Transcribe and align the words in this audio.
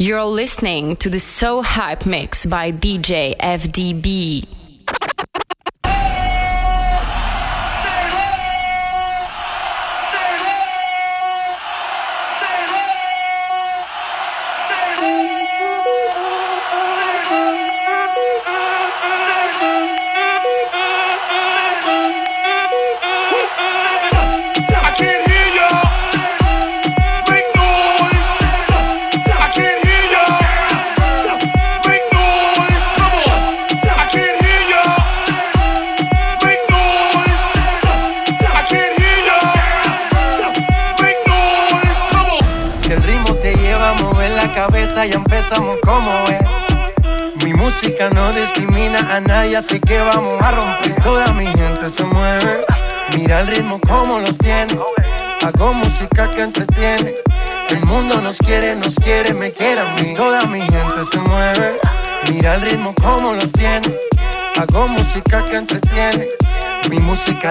You're 0.00 0.22
listening 0.22 0.94
to 0.98 1.10
the 1.10 1.18
So 1.18 1.60
Hype 1.60 2.06
Mix 2.06 2.46
by 2.46 2.70
DJ 2.70 3.36
FDB. 3.36 4.46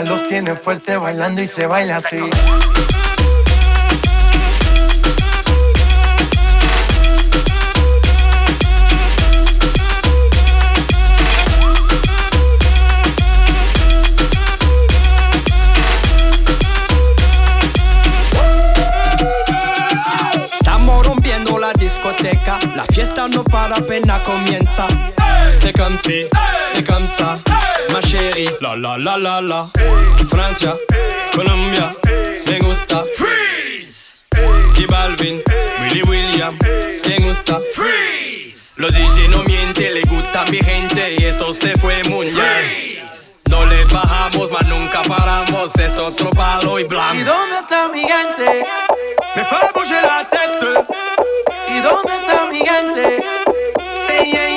Los 0.08 0.26
tiene 0.26 0.56
fuerte 0.56 0.98
bailando 0.98 1.42
y 1.42 1.48
se 1.48 1.68
baila 1.68 1.98
así. 1.98 2.22
La 22.76 22.86
fiesta 22.86 23.28
no 23.28 23.44
para 23.44 23.76
apenas 23.76 24.22
comienza. 24.22 24.88
C'est 25.52 25.76
comme 25.76 25.96
si, 25.96 26.26
c'est 26.64 26.86
comme 26.86 27.06
ça, 27.06 27.40
ma 27.92 28.02
chérie. 28.02 28.50
La 28.62 28.76
la 28.76 28.98
la 28.98 29.18
la 29.18 29.42
la. 29.42 29.70
Francia, 30.30 30.76
Colombia, 31.34 31.96
me 32.50 32.60
gusta. 32.60 33.04
Freeze. 33.16 34.18
Y 34.78 34.86
Balvin, 34.86 35.42
Willy 35.82 36.02
William, 36.04 36.58
me 37.08 37.18
gusta. 37.20 37.60
Freeze. 37.74 38.74
Los 38.78 38.94
DJ 38.94 39.30
no 39.30 39.44
mienten, 39.44 39.94
le 39.94 40.02
gusta 40.02 40.46
mi 40.52 40.60
gente 40.60 41.16
y 41.18 41.24
eso 41.24 41.54
se 41.54 41.76
fue 41.78 42.04
muy 42.10 42.28
bien. 42.28 42.98
No 43.50 43.66
le 43.66 43.86
bajamos, 43.86 44.52
mas 44.52 44.68
nunca 44.68 45.02
paramos, 45.04 45.76
es 45.78 45.98
otro 45.98 46.30
palo 46.32 46.78
y 46.80 46.84
blanco. 46.84 47.16
¿Y 47.16 47.24
dónde 47.24 47.58
está 47.58 47.88
mi 47.88 48.02
gente? 48.02 48.66
Me 49.36 49.46
fue 49.46 49.58
a 49.58 50.02
la 50.02 50.30
tête. 50.30 50.68
¿Y 51.70 51.80
dónde 51.82 52.16
está 52.16 52.46
mi 52.52 52.60
gente? 52.60 53.24
Sí, 53.96 54.32
yeah. 54.32 54.57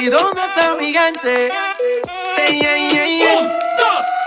¿Y 0.00 0.06
dónde 0.06 0.42
está 0.42 0.74
mi 0.76 0.94
gente? 0.94 1.52
Say 2.34 2.58
yeah, 2.58 2.90
yeah, 2.90 3.04
yeah. 3.04 3.20
chicken. 3.20 3.50
Oh 3.50 4.19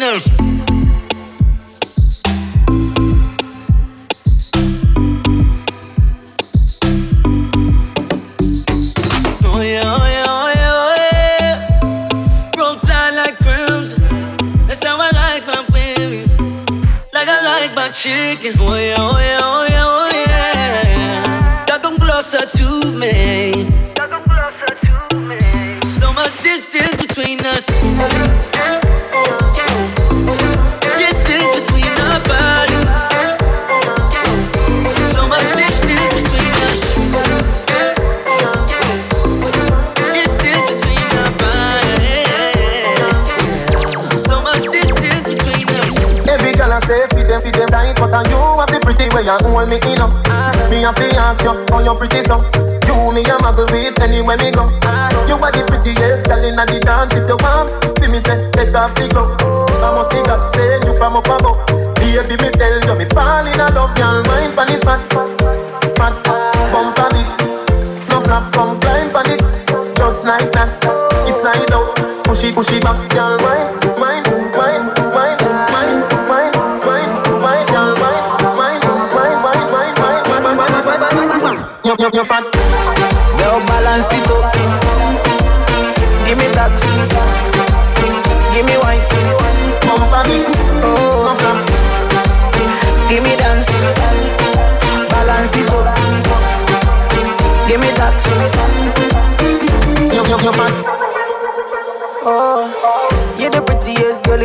between 0.00 0.79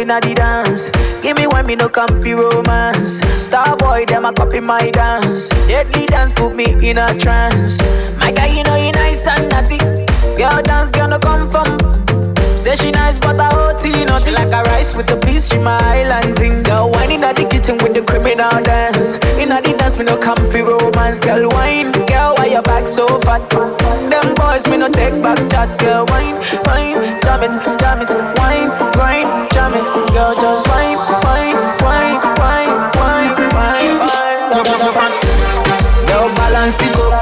prettiest 0.05 0.11
girl 0.11 0.15
in 0.15 0.21
the 0.21 0.35
dance. 0.35 0.89
Give 1.21 1.37
me 1.37 1.47
one, 1.47 1.65
me 1.65 1.75
no 1.75 1.89
comfy 1.89 2.33
romance. 2.33 3.19
Star 3.41 3.75
boy, 3.77 4.05
them 4.05 4.25
a 4.25 4.33
copy 4.33 4.59
my 4.59 4.91
dance. 4.91 5.49
Deadly 5.67 6.05
dance 6.05 6.31
put 6.33 6.55
me 6.55 6.65
in 6.81 6.97
a 6.97 7.17
trance. 7.17 7.81
My 8.17 8.31
guy, 8.31 8.47
you 8.47 8.63
know 8.63 8.75
you 8.75 8.91
nice 8.91 9.27
and 9.27 9.49
naughty. 9.49 9.77
Girl 10.37 10.61
dance 10.61 10.91
gonna 10.91 11.19
come 11.19 11.49
from 11.49 11.77
Say 12.55 12.75
she 12.77 12.91
nice, 12.91 13.19
but 13.19 13.39
I 13.39 13.49
OT 13.53 14.05
nothing 14.05 14.33
like 14.33 14.51
a 14.51 14.63
rice 14.63 14.95
with 14.95 15.07
the 15.07 15.17
peas. 15.17 15.49
She 15.49 15.59
my 15.59 15.77
island 15.83 16.35
thing. 16.37 16.63
Girl, 16.63 16.89
whining 16.89 17.23
at 17.23 17.35
the 17.35 17.45
kitchen 17.45 17.77
with 17.77 17.93
the 17.93 18.01
criminal 18.01 18.49
dance. 18.63 19.17
In 19.37 19.49
the 19.49 19.75
dance, 19.77 19.99
me 19.99 20.05
no 20.05 20.17
comfy 20.17 20.61
romance. 20.61 21.19
Girl, 21.19 21.49
wine. 21.49 21.91
Girl, 22.07 22.33
why 22.33 22.47
your 22.47 22.63
back 22.63 22.87
so 22.87 23.05
fat? 23.21 23.43
Them 24.09 24.33
boys, 24.33 24.65
me 24.67 24.77
no 24.77 24.89
take 24.89 25.21
back 25.21 25.37
chat. 25.51 25.69
Girl, 25.77 26.05
wine, 26.09 26.41
wine, 26.65 27.21
jam 27.21 27.43
it, 27.43 27.53
jam 27.77 28.01
it, 28.01 28.09
wine, 28.39 28.71
grind, 28.97 29.24
jam. 29.71 30.05
Girl, 30.13 30.35
just 30.35 30.67
wine, 30.67 30.97
wine, 30.97 31.55
wine, 31.81 32.17
wine, 32.39 32.69
wine, 32.97 33.33
wine, 33.53 33.97
wine. 33.99 35.15
Girl, 36.07 36.27
balance 36.35 36.77
it 36.81 36.95
up. 36.95 37.21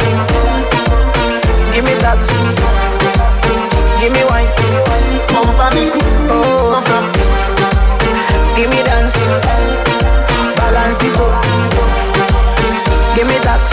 Give 1.74 1.84
me 1.86 1.94
that. 2.02 2.20
Give 4.02 4.12
me 4.12 4.24
wine 4.30 4.48
bumper 5.32 5.70
me. 5.76 5.86
Oh, 6.30 6.84
come 6.86 7.08
Give 8.56 8.70
me 8.70 8.84
dance, 8.84 9.18
balance 10.58 11.04
it 11.04 11.18
up. 11.18 11.34
Give 13.16 13.28
me 13.28 13.38
that. 13.46 13.64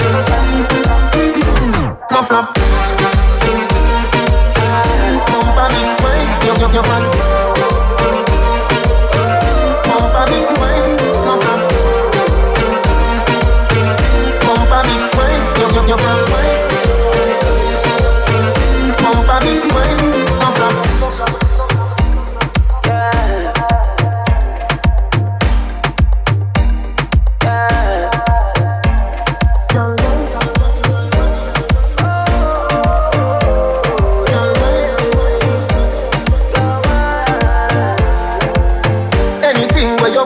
Come 2.10 2.24
from. 2.24 2.46
Bumper 5.26 5.68
me, 5.74 5.82
wine, 6.02 6.28
yo 6.46 6.54
yo 6.60 6.72
yo 6.72 6.82
man. 6.82 7.39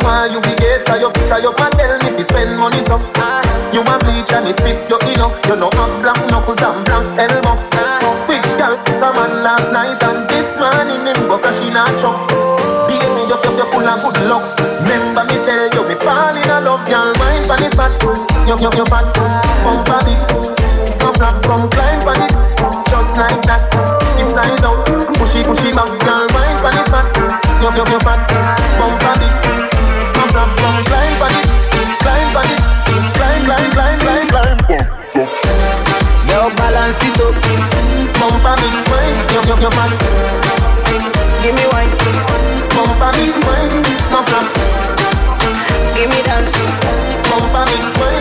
And 0.03 0.35
it 0.35 0.45
fit 0.45 0.89
you, 1.01 1.11
pick 1.13 1.31
up 1.31 1.43
your 1.43 1.55
paddle, 1.55 2.01
if 2.03 2.19
you 2.19 2.25
spend 2.25 2.59
money 2.59 2.81
so. 2.83 2.99
you 3.71 3.83
want 3.87 4.03
me 4.07 4.23
change 4.27 4.51
it 4.51 4.59
your 4.91 4.99
you 5.07 5.17
know. 5.19 5.31
You 5.47 5.55
know, 5.55 5.71
have 5.77 5.95
black 6.03 6.19
knuckles 6.31 6.63
and 6.63 6.83
black 6.85 7.05
elbow. 7.19 7.55
Which 8.27 8.47
girl 8.59 8.75
come 8.99 9.19
on 9.19 9.43
last 9.43 9.73
night 9.73 10.01
and 10.03 10.27
this 10.31 10.59
morning 10.59 11.07
in 11.07 11.19
Boca 11.29 11.53
she 11.53 11.71
not 11.71 11.93
chop. 12.01 12.17
Baby, 12.89 13.27
you, 13.27 13.37
you, 13.37 13.51
you 13.59 13.67
full 13.71 13.87
of 13.87 14.01
good 14.03 14.19
luck. 14.27 14.45
Remember 14.83 15.25
me 15.27 15.37
tell 15.47 15.69
you, 15.75 15.83
me 15.89 15.95
fall 15.95 16.35
in 16.35 16.49
love, 16.65 16.85
girl. 16.87 17.11
Mind 17.19 17.51
on 17.51 17.59
this 17.59 17.75
fat, 17.75 17.93
you, 18.49 18.57
you, 18.59 18.71
you 18.75 18.87
fat. 18.87 19.07
Pump 19.63 19.89
a 19.91 19.97
bit, 20.07 20.21
come 20.99 21.15
flat, 21.15 21.37
come 21.45 21.69
climb 21.71 22.07
on 22.09 22.21
it, 22.23 22.33
just 22.91 23.17
like 23.19 23.43
that. 23.47 23.63
Inside 24.19 24.63
out, 24.65 24.87
pushy, 25.19 25.43
pushy 25.43 25.75
back, 25.75 25.91
girl. 26.05 26.27
Mind 26.35 26.61
on 26.63 26.73
this 26.77 26.89
fat, 26.89 27.07
you, 27.63 27.71
you, 27.75 27.85
you 27.91 28.01
fat. 28.01 28.21
Pump 28.79 29.03
a 29.03 29.13
bit, 29.19 29.64
it, 30.35 30.51
climb 30.57 31.23
on 31.23 31.35
it 31.35 32.65
climb, 33.15 33.43
climb, 33.45 33.71
climb, 33.71 33.99
climb, 34.01 34.29
climb. 34.29 34.59
Balance 36.57 37.03
it 37.03 37.21
up. 37.21 37.35
Man. 39.75 39.91
Give 41.43 41.55
me 41.55 41.65
wine. 41.73 41.91
Flap. 44.27 44.47
Give 45.95 46.09
me 46.11 46.21
dance. 46.23 46.57
Wine. 47.31 48.21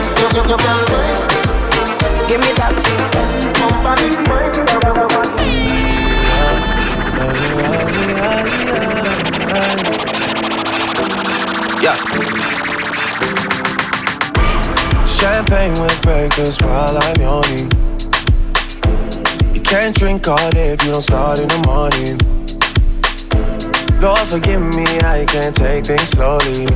Give 2.27 2.39
me 2.39 2.49
yo, 2.53 2.83
man. 9.53 10.12
Yeah. 11.83 11.97
Champagne 15.03 15.73
with 15.81 16.01
breakfast 16.01 16.61
while 16.63 16.97
I'm 16.97 17.19
yawning. 17.19 17.69
You 19.53 19.59
can't 19.59 19.93
drink 19.93 20.25
all 20.29 20.49
day 20.51 20.69
if 20.69 20.83
you 20.85 20.91
don't 20.91 21.01
start 21.01 21.39
in 21.39 21.49
the 21.49 21.61
morning. 21.67 22.15
Lord, 23.99 24.25
forgive 24.29 24.61
me, 24.61 24.85
I 25.03 25.25
can't 25.27 25.53
take 25.53 25.83
things 25.87 26.07
slowly. 26.07 26.67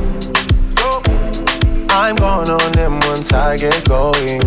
I'm 1.88 2.16
going 2.16 2.50
on 2.50 2.72
them 2.72 3.00
once 3.08 3.32
I 3.32 3.56
get 3.56 3.88
going. 3.88 4.42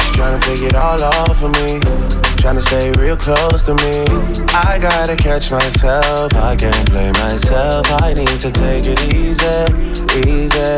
She's 0.00 0.10
trying 0.16 0.40
to 0.40 0.46
take 0.46 0.62
it 0.62 0.74
all 0.74 1.02
off 1.02 1.42
of 1.42 1.52
me. 1.52 2.31
Trying 2.42 2.56
to 2.56 2.60
stay 2.60 2.90
real 2.98 3.16
close 3.16 3.62
to 3.62 3.74
me. 3.74 4.04
I 4.52 4.78
gotta 4.80 5.16
catch 5.16 5.50
myself. 5.50 6.34
I 6.34 6.56
can't 6.56 6.90
blame 6.90 7.12
myself. 7.14 7.86
I 8.02 8.12
need 8.14 8.40
to 8.40 8.50
take 8.50 8.84
it 8.84 9.00
easy 9.14 9.92
easy, 10.20 10.76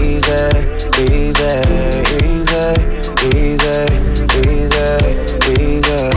easy, 0.00 0.48
easy, 1.12 1.52
easy, 3.36 3.84
easy, 4.48 4.88
easy. 5.60 6.10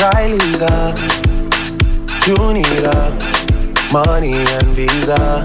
Riley's 0.00 0.62
up, 0.62 0.96
you 2.26 2.36
need 2.52 2.84
a 2.84 3.12
money 3.92 4.34
and 4.34 4.66
visa, 4.74 5.42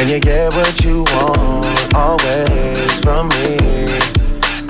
And 0.00 0.08
you 0.10 0.18
get 0.20 0.52
what 0.54 0.84
you 0.84 1.04
want 1.04 1.94
always 1.94 3.00
from 3.00 3.28
me. 3.28 3.56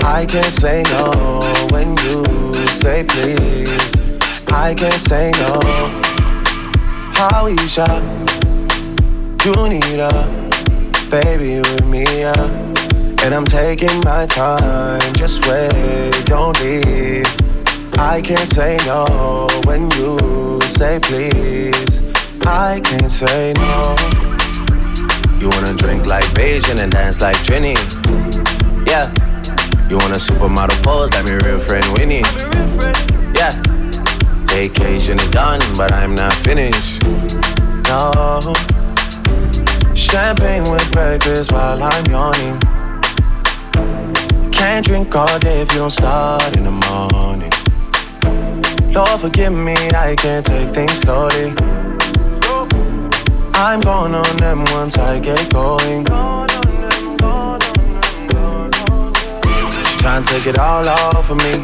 I 0.04 0.26
can't 0.26 0.52
say 0.52 0.82
no 0.84 1.42
when 1.70 1.96
you 1.98 2.47
say 2.78 3.02
please. 3.02 3.92
I 4.52 4.72
can't 4.74 5.02
say 5.02 5.32
no. 5.32 5.60
How 7.18 7.48
Aisha, 7.48 7.88
you 9.44 9.68
need 9.68 9.98
a 9.98 10.14
baby 11.10 11.60
with 11.60 11.84
me, 11.86 12.04
yeah. 12.04 12.44
And 13.24 13.34
I'm 13.34 13.44
taking 13.44 13.98
my 14.04 14.26
time, 14.26 15.12
just 15.14 15.44
wait, 15.48 15.72
don't 16.26 16.58
leave. 16.60 17.26
I 17.98 18.22
can't 18.22 18.48
say 18.54 18.78
no 18.86 19.48
when 19.64 19.90
you 19.98 20.60
say 20.62 21.00
please. 21.02 22.02
I 22.46 22.80
can't 22.84 23.10
say 23.10 23.54
no. 23.56 23.96
You 25.40 25.48
wanna 25.50 25.74
drink 25.74 26.06
like 26.06 26.24
Bajan 26.34 26.78
and 26.78 26.92
dance 26.92 27.20
like 27.20 27.36
Trini. 27.38 27.76
Yeah. 28.86 29.27
You 29.88 29.96
want 29.96 30.12
a 30.12 30.16
supermodel 30.16 30.82
pose 30.82 31.10
like 31.12 31.24
me 31.24 31.32
real 31.46 31.58
friend 31.58 31.84
Winnie. 31.96 32.20
Yeah. 33.34 33.54
Vacation 34.44 35.18
is 35.18 35.30
done, 35.30 35.60
but 35.78 35.90
I'm 35.94 36.14
not 36.14 36.34
finished. 36.34 37.02
No. 37.88 38.52
Champagne 39.94 40.70
with 40.70 40.92
breakfast 40.92 41.52
while 41.52 41.82
I'm 41.82 42.04
yawning. 42.04 42.60
Can't 44.52 44.84
drink 44.84 45.14
all 45.16 45.38
day 45.38 45.62
if 45.62 45.72
you 45.72 45.78
don't 45.78 45.90
start 45.90 46.54
in 46.54 46.64
the 46.64 46.70
morning. 46.70 47.50
Lord, 48.92 49.20
forgive 49.20 49.54
me, 49.54 49.74
I 49.94 50.14
can't 50.18 50.44
take 50.44 50.74
things 50.74 50.98
slowly. 50.98 51.54
I'm 53.54 53.80
going 53.80 54.14
on 54.14 54.36
them 54.36 54.64
once 54.74 54.98
I 54.98 55.18
get 55.18 55.50
going. 55.50 56.04
Trying 60.08 60.22
to 60.22 60.32
take 60.32 60.46
it 60.46 60.58
all 60.58 60.88
off 60.88 61.28
of 61.28 61.36
me. 61.36 61.62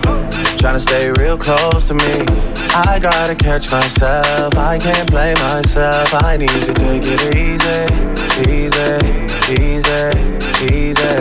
Trying 0.58 0.74
to 0.74 0.78
stay 0.78 1.10
real 1.12 1.38
close 1.38 1.88
to 1.88 1.94
me. 1.94 2.26
I 2.74 2.98
gotta 3.00 3.34
catch 3.34 3.70
myself. 3.70 4.54
I 4.58 4.76
can't 4.76 5.10
blame 5.10 5.38
myself. 5.38 6.12
I 6.22 6.36
need 6.36 6.50
to 6.50 6.74
take 6.74 7.04
it 7.06 7.34
easy, 7.34 7.88
easy, 8.52 9.00
easy, 9.62 10.10
easy, 10.76 11.14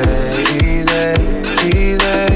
easy, 0.65 2.33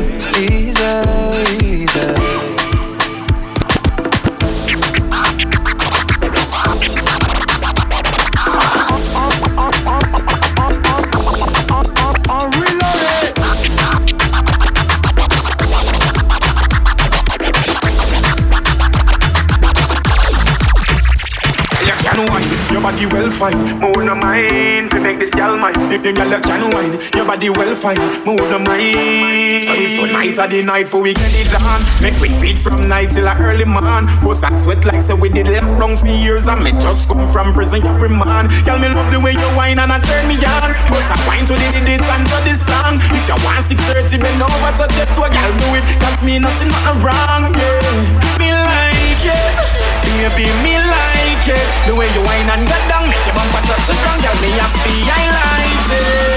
body 22.88 23.06
well 23.14 23.30
fine. 23.30 23.58
Move 23.80 24.06
no 24.06 24.16
mind 24.16 24.90
to 24.92 25.00
make 25.00 25.20
this 25.20 25.30
girl 25.32 25.58
mine. 25.58 25.74
The, 25.74 26.14
girl 26.14 26.40
can 26.42 26.72
wine. 26.72 26.98
Your 27.14 27.26
body 27.26 27.50
well 27.50 27.76
fine. 27.76 28.00
Move 28.26 28.40
no 28.50 28.60
mind. 28.60 29.68
So 29.68 29.74
if 29.76 29.94
tonight 30.00 30.40
or 30.40 30.48
the 30.48 30.64
night 30.64 30.88
for 30.88 31.02
we 31.02 31.14
get 31.14 31.36
it 31.36 31.54
on, 31.62 31.84
make 32.02 32.18
we 32.20 32.30
beat 32.40 32.58
from 32.58 32.88
night 32.88 33.12
till 33.12 33.28
early 33.28 33.66
morn. 33.66 34.08
Boss 34.24 34.42
I 34.42 34.50
sweat 34.64 34.86
like 34.86 35.04
so 35.04 35.16
we 35.16 35.30
did 35.30 35.48
lock 35.48 35.68
down 35.80 35.98
for 35.98 36.08
years 36.08 36.48
and 36.48 36.64
me 36.64 36.72
just 36.80 37.08
come 37.08 37.28
from 37.30 37.54
prison 37.54 37.86
every 37.86 38.10
man. 38.10 38.48
Girl 38.66 38.80
me 38.80 38.90
love 38.90 39.12
the 39.12 39.20
way 39.20 39.34
you 39.34 39.50
wine 39.54 39.78
and 39.78 39.92
I 39.92 40.00
turn 40.00 40.28
me 40.28 40.40
on. 40.42 40.74
Boss 40.90 41.06
I 41.12 41.18
wine 41.28 41.46
to 41.46 41.54
the 41.54 41.70
did 41.86 42.02
and 42.02 42.26
to 42.26 42.38
the 42.48 42.56
song. 42.66 42.98
If 43.14 43.28
you 43.30 43.38
want 43.46 43.68
630, 43.68 44.18
bend 44.18 44.42
over 44.42 44.72
to 44.80 44.86
get 44.96 45.12
to 45.14 45.22
a 45.22 45.30
girl 45.30 45.52
do 45.60 45.68
it. 45.78 45.84
Cause 46.02 46.24
me 46.24 46.40
nothing 46.40 46.72
nothing 46.72 47.04
wrong. 47.04 47.54
Yeah, 47.54 48.40
me 48.40 48.50
like 48.52 49.07
it. 49.24 49.56
Baby, 50.04 50.50
me 50.64 50.78
like 50.78 51.48
it. 51.48 51.68
The 51.88 51.96
way 51.96 52.10
you 52.14 52.22
wine 52.22 52.50
and 52.50 52.68
get 52.68 52.84
down, 52.90 53.10
make 53.10 53.24
your 53.26 53.36
bumper 53.36 53.62
touch 53.66 53.88
the 53.88 53.94
ground, 53.98 54.22
girl. 54.22 54.36
Me 54.42 54.52
happy, 54.58 55.02
I 55.06 55.24
like 55.32 55.92
it. 55.98 56.37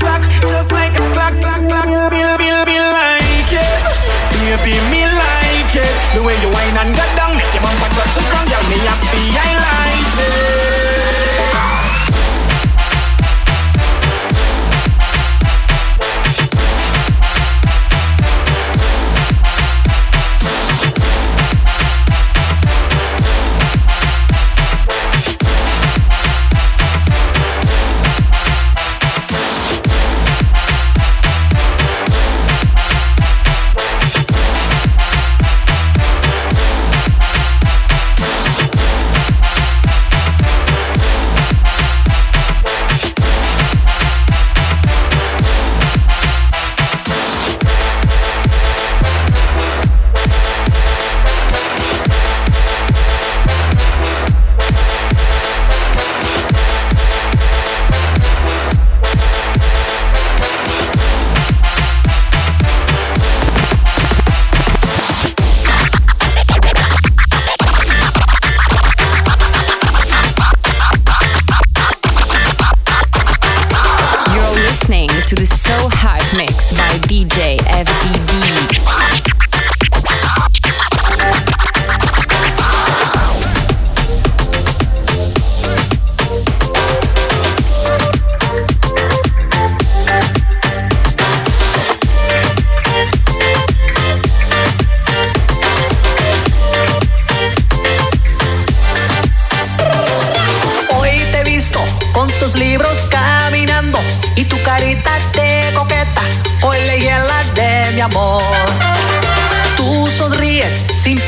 tick 0.00 0.08
tock, 0.08 0.22
just 0.48 0.72
like 0.72 0.92
a 0.94 1.12
clock, 1.12 1.40
clock. 1.40 1.69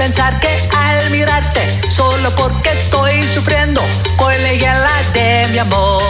pensar 0.02 0.40
que 0.40 0.49
al 0.76 1.11
mirarte, 1.11 1.61
solo 1.88 2.35
porque 2.35 2.71
estoy 2.71 3.23
sufriendo, 3.23 3.80
con 4.16 4.32
la 4.32 4.52
de 5.14 5.47
mi 5.52 5.59
amor. 5.59 6.02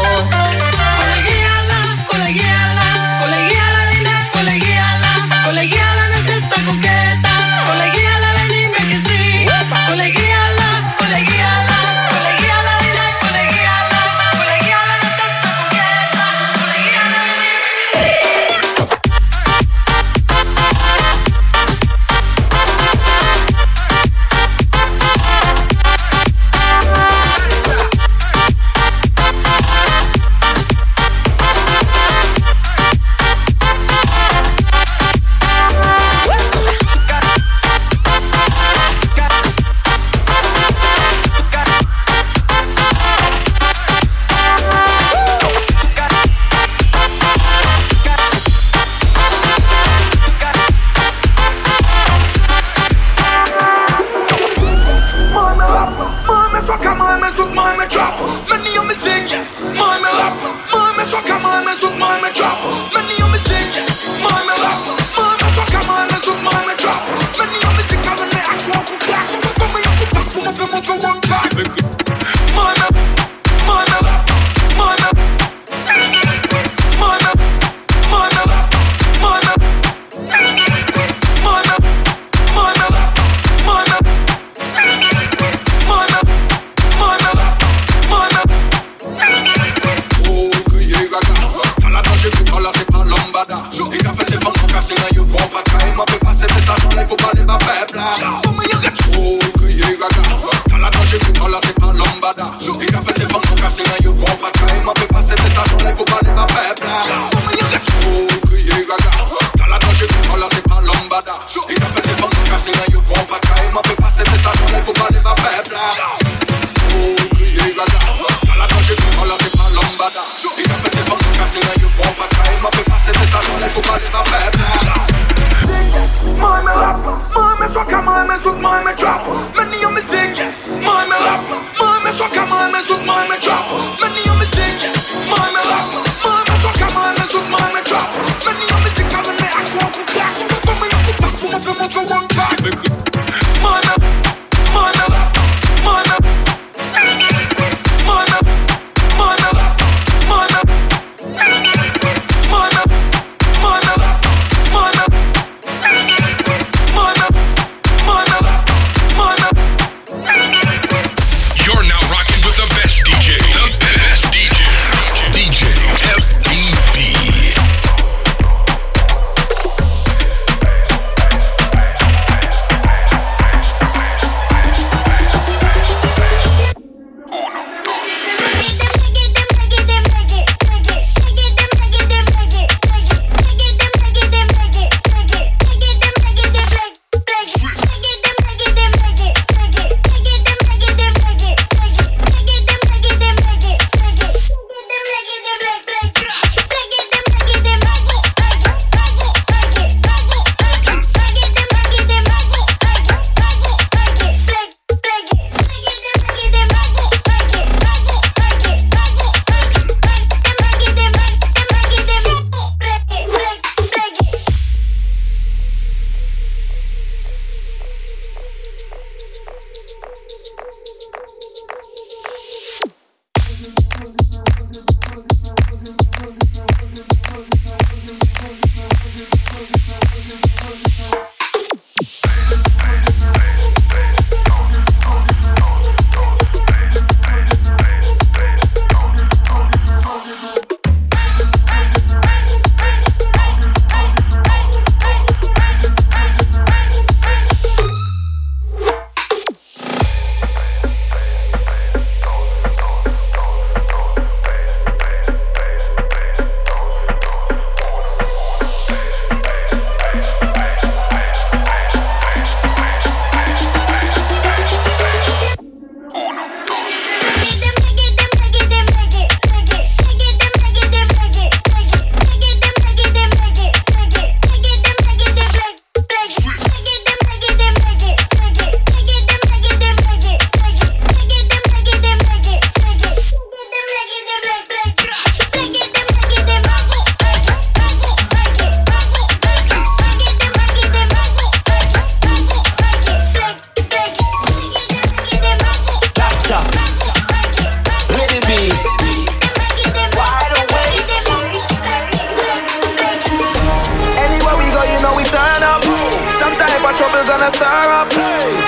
Wanna 307.42 307.50
stir 307.50 307.90
up. 307.90 308.12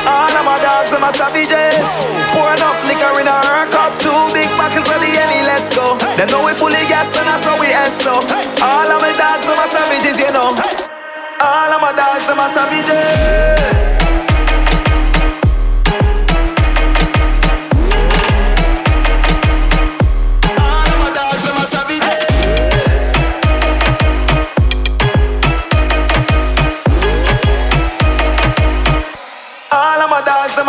All 0.06 0.34
of 0.34 0.44
my 0.44 0.58
dogs, 0.62 0.90
them 0.90 1.04
are 1.04 1.12
savages. 1.12 1.88
Pour 2.32 2.50
enough 2.52 2.78
liquor 2.88 3.20
in 3.20 3.26
her 3.26 3.66
cup. 3.70 3.92
Two 3.98 4.14
big 4.32 4.50
buckets 4.56 4.88
of 4.90 5.00
the 5.00 5.06
Henny, 5.06 5.46
let's 5.46 5.74
go. 5.74 5.96
Them 6.16 6.28
know 6.30 6.44
we 6.44 6.52
fully 6.54 6.84
gas 6.88 7.16
and 7.16 7.26
that's 7.26 7.44
how 7.44 7.58
we 7.60 7.68
so. 7.90 8.14
All 8.62 8.88
of 8.90 9.00
my 9.00 9.12
dogs, 9.14 9.46
them 9.46 9.58
are 9.58 9.68
savages, 9.68 10.18
you 10.18 10.32
know. 10.32 10.50
All 11.40 11.72
of 11.72 11.80
my 11.80 11.92
dogs, 11.92 12.26
them 12.26 12.40
are 12.40 12.50
savages. 12.50 14.03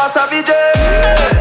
Savages. 0.07 1.34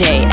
J. 0.00 0.29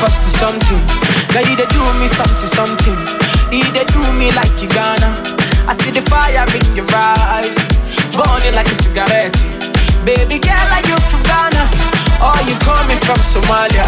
cost 0.00 0.22
you 0.24 0.32
something. 0.36 0.82
Now 1.34 1.42
you 1.44 1.56
they 1.56 1.68
do 1.68 1.82
me 2.00 2.08
something, 2.08 2.50
something. 2.50 2.98
You 3.52 3.64
they 3.72 3.84
do 3.92 4.00
me 4.16 4.32
like 4.32 4.52
you 4.62 4.68
gonna. 4.72 5.12
I 5.68 5.74
see 5.78 5.90
the 5.92 6.02
fire 6.08 6.46
in 6.56 6.64
your 6.74 6.88
eyes, 6.94 7.52
burning 8.16 8.54
like 8.54 8.66
a 8.68 8.76
cigarette. 8.82 9.36
Baby 10.04 10.38
girl, 10.42 10.68
are 10.74 10.84
you 10.88 10.96
from 11.08 11.22
Ghana? 11.22 11.64
Or 12.22 12.38
you 12.46 12.56
coming 12.62 12.98
from 13.06 13.18
Somalia? 13.22 13.86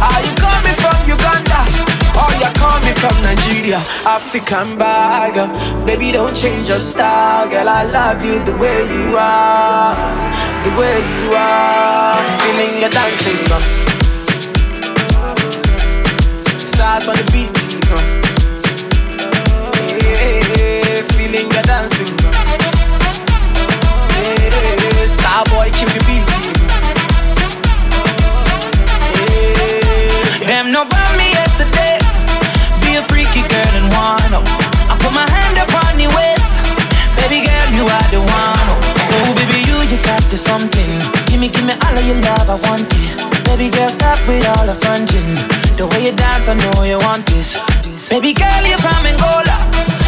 Are 0.00 0.20
you 0.24 0.32
coming 0.40 0.76
from 0.80 0.96
Uganda? 1.04 1.60
Or 2.16 2.30
you 2.40 2.48
coming 2.56 2.96
from 2.96 3.14
Nigeria? 3.22 3.76
African 4.06 4.78
bag, 4.78 5.34
baby, 5.86 6.12
don't 6.12 6.34
change 6.36 6.68
your 6.68 6.78
style, 6.78 7.48
girl. 7.48 7.68
I 7.68 7.84
love 7.84 8.24
you 8.24 8.42
the 8.44 8.56
way 8.56 8.84
you 8.88 9.16
are, 9.16 9.96
the 10.64 10.70
way 10.80 10.96
you 10.98 11.34
are. 11.36 12.16
Feeling 12.40 12.80
your 12.80 12.90
dancing, 12.90 13.48
girl. 13.48 13.89
Stars 16.80 17.08
on 17.08 17.16
the 17.16 17.24
beat. 17.30 17.52
Yeah, 20.00 21.04
feeling 21.12 21.52
your 21.52 21.64
dancing. 21.68 22.08
Yeah, 24.16 25.06
star 25.06 25.44
boy, 25.52 25.68
kill 25.76 25.92
the 25.92 26.00
beat. 26.08 26.24
Yeah. 29.12 30.48
Them 30.48 30.72
know 30.72 30.88
about 30.88 31.12
me 31.20 31.26
yesterday. 31.36 32.00
Be 32.80 32.96
a 32.96 33.02
freaky 33.12 33.44
girl 33.52 33.72
and 33.76 33.92
one. 33.92 34.32
Oh. 34.40 34.88
I 34.88 34.96
put 35.04 35.12
my 35.12 35.28
hand 35.28 35.60
upon 35.60 36.00
your 36.00 36.16
waist. 36.16 36.64
Baby 37.20 37.44
girl, 37.44 37.68
you 37.76 37.84
are 37.84 38.08
the 38.08 38.20
one. 38.24 38.59
The 40.30 40.36
something. 40.38 40.94
Give 41.26 41.40
me, 41.40 41.48
give 41.50 41.66
me 41.66 41.74
all 41.82 41.90
of 41.90 42.06
your 42.06 42.14
love, 42.22 42.46
I 42.46 42.54
want 42.70 42.86
it. 42.86 43.18
Baby 43.50 43.66
girl, 43.66 43.90
stop 43.90 44.14
with 44.30 44.46
all 44.46 44.62
the 44.62 44.78
fronting. 44.78 45.26
The 45.74 45.90
way 45.90 46.06
you 46.06 46.14
dance, 46.14 46.46
I 46.46 46.54
know 46.54 46.86
you 46.86 47.02
want 47.02 47.26
this. 47.26 47.58
Baby 48.06 48.30
girl, 48.38 48.62
you're 48.62 48.78
from 48.78 49.02
Angola. 49.10 49.58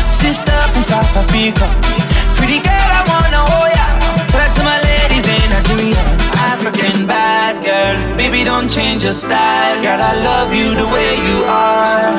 Sister 0.07 0.55
from 0.71 0.87
South 0.87 1.11
Africa. 1.19 1.67
Pretty 2.39 2.63
girl, 2.63 2.91
I 2.95 3.03
wanna 3.11 3.43
hold 3.51 3.75
ya. 3.75 3.87
Tell 4.31 4.39
that 4.39 4.55
to 4.55 4.63
my 4.63 4.79
ladies 4.87 5.27
in 5.27 5.43
Nigeria. 5.51 5.99
African 6.39 7.03
bad 7.03 7.59
girl. 7.67 7.99
Baby, 8.15 8.47
don't 8.47 8.71
change 8.71 9.03
your 9.03 9.11
style. 9.11 9.75
Girl, 9.83 9.99
I 9.99 10.15
love 10.23 10.55
you 10.55 10.79
the 10.79 10.87
way 10.87 11.19
you 11.19 11.39
are. 11.51 12.15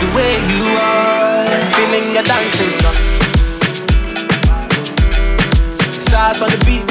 The 0.00 0.08
way 0.16 0.32
you 0.48 0.64
are. 0.80 1.44
Feeling 1.76 2.16
your 2.16 2.24
dancing. 2.24 2.72
Stars 5.92 6.40
on 6.40 6.48
the 6.48 6.56
beat, 6.64 6.87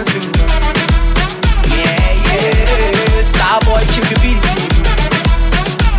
dancing. 0.00 0.32
Yeah, 1.76 2.24
yeah. 2.24 3.22
Star 3.22 3.60
boy, 3.60 3.84
kill 3.92 4.04
the 4.08 4.16
beat, 4.22 4.40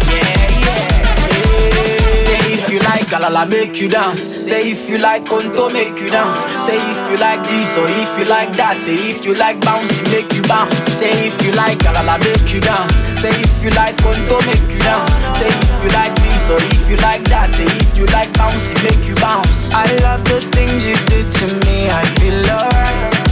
yeah, 0.09 0.65
yeah. 0.65 2.01
Say 2.17 2.53
if 2.53 2.71
you 2.71 2.79
like 2.79 3.05
Galala, 3.13 3.47
make 3.47 3.79
you 3.79 3.89
dance. 3.89 4.21
Say 4.21 4.71
if 4.71 4.89
you 4.89 4.97
like 4.97 5.25
Konto, 5.25 5.71
make 5.71 5.99
you 5.99 6.09
dance. 6.09 6.39
Say 6.65 6.77
if 6.77 7.11
you 7.11 7.17
like 7.17 7.43
this 7.43 7.77
or 7.77 7.85
if 7.87 8.17
you 8.17 8.25
like 8.25 8.55
that. 8.57 8.81
Say 8.81 8.95
if 8.95 9.23
you 9.23 9.33
like 9.35 9.59
bouncy, 9.59 10.01
make 10.09 10.33
you 10.33 10.41
bounce. 10.43 10.75
Say 10.93 11.27
if 11.27 11.37
you 11.45 11.51
like 11.51 11.77
Galala, 11.79 12.17
make 12.19 12.53
you 12.53 12.61
dance. 12.61 12.95
Say 13.21 13.29
if 13.29 13.63
you 13.63 13.69
like 13.71 13.95
Konto, 13.97 14.41
make 14.49 14.65
you 14.73 14.81
dance. 14.81 15.13
Say 15.37 15.49
if 15.53 15.83
you 15.83 15.89
like 15.93 16.15
this 16.25 16.49
or 16.49 16.57
if 16.57 16.89
you 16.89 16.97
like 16.97 17.23
that. 17.29 17.53
Say 17.53 17.65
if 17.69 17.95
you 17.95 18.05
like 18.07 18.29
bouncy, 18.33 18.73
make 18.81 19.07
you 19.07 19.15
bounce. 19.15 19.69
I 19.73 19.85
love 20.01 20.23
the 20.25 20.41
things 20.41 20.85
you 20.85 20.95
do 21.05 21.21
to 21.21 21.45
me. 21.67 21.89
I 21.89 22.03
feel 22.17 22.41
alright. 22.49 23.30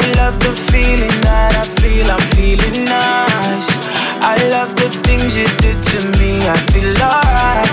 I 0.00 0.12
love 0.16 0.40
the 0.40 0.56
feeling 0.72 1.12
that 1.28 1.52
I 1.60 1.64
feel. 1.76 2.08
I'm 2.08 2.24
feeling 2.32 2.88
nice. 2.88 3.68
I 4.24 4.40
love 4.48 4.72
the 4.76 4.88
things 5.04 5.36
you 5.36 5.44
do 5.60 5.76
to 5.76 5.98
me. 6.16 6.40
I 6.48 6.56
feel 6.72 6.88
alright. 7.04 7.68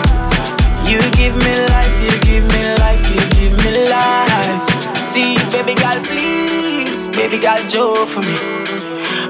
You 0.84 1.00
give 1.16 1.36
me 1.40 1.54
life, 1.72 1.96
you 2.04 2.16
give 2.28 2.44
me 2.52 2.62
life, 2.84 3.04
you 3.16 3.24
give 3.40 3.56
me 3.64 3.88
life. 3.88 4.64
See, 5.00 5.40
baby 5.56 5.74
girl, 5.80 6.00
please, 6.04 7.08
baby 7.16 7.40
girl, 7.40 7.64
Joe 7.72 8.06
for 8.06 8.20
me. 8.20 8.36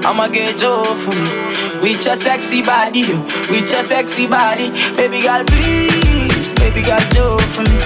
I'ma 0.02 0.26
get 0.26 0.58
Joe 0.58 0.82
for 0.82 1.14
me. 1.14 1.30
With 1.80 2.04
your 2.04 2.16
sexy 2.16 2.62
body, 2.62 3.00
yo, 3.00 3.22
with 3.50 3.70
your 3.70 3.84
sexy 3.84 4.26
body, 4.26 4.70
baby 4.98 5.22
girl, 5.22 5.44
please, 5.46 6.52
baby 6.54 6.82
girl, 6.82 7.00
Joe 7.14 7.38
for 7.38 7.62
me. 7.62 7.78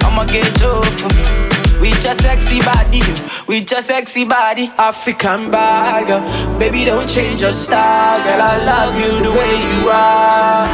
I'ma 0.00 0.24
get 0.24 0.48
Joe 0.56 0.80
for 0.82 1.12
me. 1.12 1.33
With 1.84 2.02
your 2.02 2.14
sexy 2.14 2.60
body, 2.60 3.02
with 3.46 3.70
your 3.70 3.82
sexy 3.82 4.24
body, 4.24 4.70
African 4.78 5.50
bag, 5.50 6.06
girl. 6.06 6.58
baby 6.58 6.86
don't 6.86 7.06
change 7.06 7.42
your 7.42 7.52
style, 7.52 8.24
girl. 8.24 8.40
I 8.40 8.56
love 8.64 8.94
you 8.96 9.12
the 9.22 9.30
way 9.30 9.54
you 9.68 9.90
are, 9.92 10.66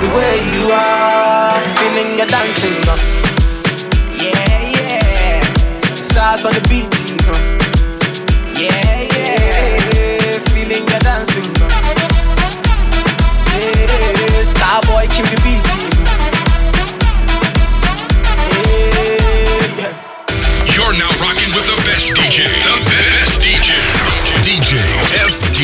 the 0.00 0.08
way 0.16 0.40
you 0.56 0.72
are. 0.72 1.60
Feeling 1.76 2.16
your 2.16 2.26
dancing, 2.28 2.80
girl. 2.86 2.96
yeah, 4.24 4.72
yeah. 4.72 5.94
Stars 5.94 6.46
on 6.46 6.54
the 6.54 6.62
beat, 6.66 6.88
girl. 7.28 7.44
yeah, 8.56 9.04
yeah. 9.04 10.38
Feeling 10.48 10.88
your 10.88 11.00
dancing, 11.00 11.44
girl. 11.60 11.68
yeah. 13.52 14.44
Star 14.44 14.80
boy, 14.88 15.04
kill 15.12 15.26
the 15.26 15.36
beat, 15.44 15.77
best 22.14 22.30
DJ. 22.30 22.44
The 22.64 22.76
best 22.90 23.40
DJ. 23.40 23.70
DJ 24.46 24.72
FDB. 25.28 25.60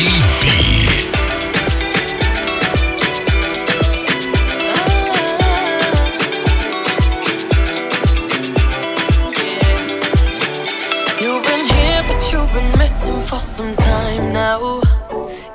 You've 11.21 11.43
been 11.43 11.65
here, 11.65 12.03
but 12.07 12.31
you've 12.31 12.53
been 12.53 12.77
missing 12.77 13.21
for 13.21 13.41
some 13.41 13.75
time 13.75 14.33
now. 14.33 14.81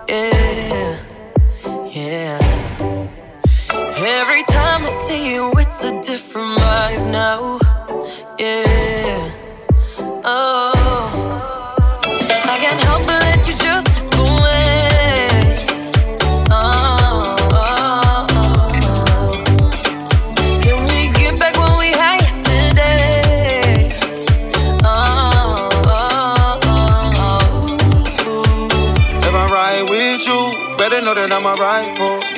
Yeah, 0.08 0.98
yeah. 1.86 2.38
Every 3.70 4.42
time 4.44 4.86
I 4.86 4.88
see 5.06 5.34
you, 5.34 5.52
it's 5.56 5.84
a 5.84 6.00
different 6.02 6.58
vibe 6.58 7.10
now. 7.10 7.58
Yeah. 8.38 9.30
Oh, 10.22 10.69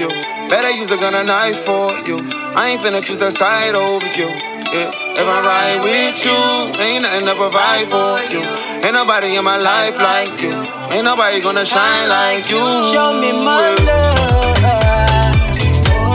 you. 0.02 0.10
Better 0.50 0.70
use 0.70 0.90
a 0.90 0.96
gun 0.96 1.14
and 1.14 1.28
knife 1.28 1.64
for 1.64 1.94
you. 2.08 2.18
I 2.58 2.70
ain't 2.70 2.80
finna 2.82 3.02
choose 3.02 3.18
the 3.18 3.30
side 3.30 3.74
over 3.74 4.06
you. 4.18 4.30
Yeah. 4.74 4.90
If 5.20 5.26
I 5.34 5.38
ride 5.50 5.80
with 5.86 6.18
you, 6.26 6.40
ain't 6.82 7.02
nothing 7.04 7.26
to 7.26 7.34
provide 7.36 7.86
for 7.94 8.10
you. 8.32 8.42
Ain't 8.82 8.94
nobody 8.94 9.36
in 9.36 9.44
my 9.44 9.58
life 9.58 9.96
like 9.98 10.40
you. 10.42 10.54
Ain't 10.92 11.04
nobody 11.04 11.40
gonna 11.40 11.64
shine 11.64 12.08
like 12.08 12.50
you. 12.50 12.64
Show 12.92 13.08
me 13.22 13.30
my 13.48 13.68
love. 13.88 14.58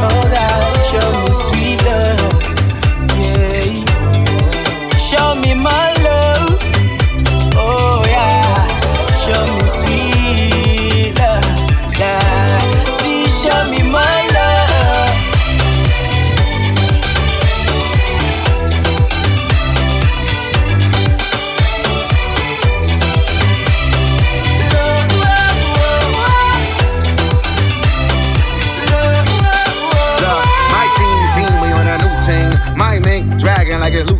Oh 0.03 0.23
God, 0.35 0.73
show 0.89 1.09
me 1.23 1.31
sweet 1.45 1.79
love. 1.87 2.33
Yeah. 3.21 3.67
Show 5.07 5.35
me 5.41 5.53
my 5.63 5.87
love. 5.91 5.96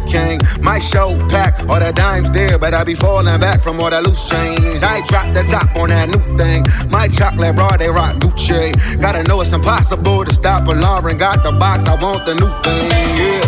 King. 0.08 0.40
My 0.62 0.80
show 0.80 1.18
pack, 1.30 1.60
all 1.70 1.80
the 1.80 1.92
dimes 1.92 2.32
there, 2.32 2.58
but 2.58 2.74
I 2.74 2.84
be 2.84 2.96
falling 2.96 3.40
back 3.40 3.62
from 3.62 3.80
all 3.80 3.90
the 3.90 4.02
loose 4.02 4.28
change. 4.30 4.82
I 4.84 5.02
drop 5.02 5.34
the 5.34 5.44
top 5.44 5.76
on 5.76 5.90
that 5.90 6.10
new 6.10 6.38
thing. 6.38 6.66
My 6.90 7.08
chocolate 7.08 7.56
bra, 7.56 7.78
they 7.78 7.90
rock 7.90 8.16
Gucci. 8.18 8.74
Gotta 9.00 9.24
know 9.24 9.42
it's 9.42 9.54
impossible 9.54 10.26
to 10.26 10.34
stop 10.34 10.66
for 10.66 10.76
Lauren. 10.76 11.18
Got 11.18 11.44
the 11.44 11.52
box, 11.52 11.88
I 11.88 12.02
want 12.02 12.26
the 12.26 12.36
new 12.36 12.52
thing, 12.64 12.92
yeah. 13.18 13.47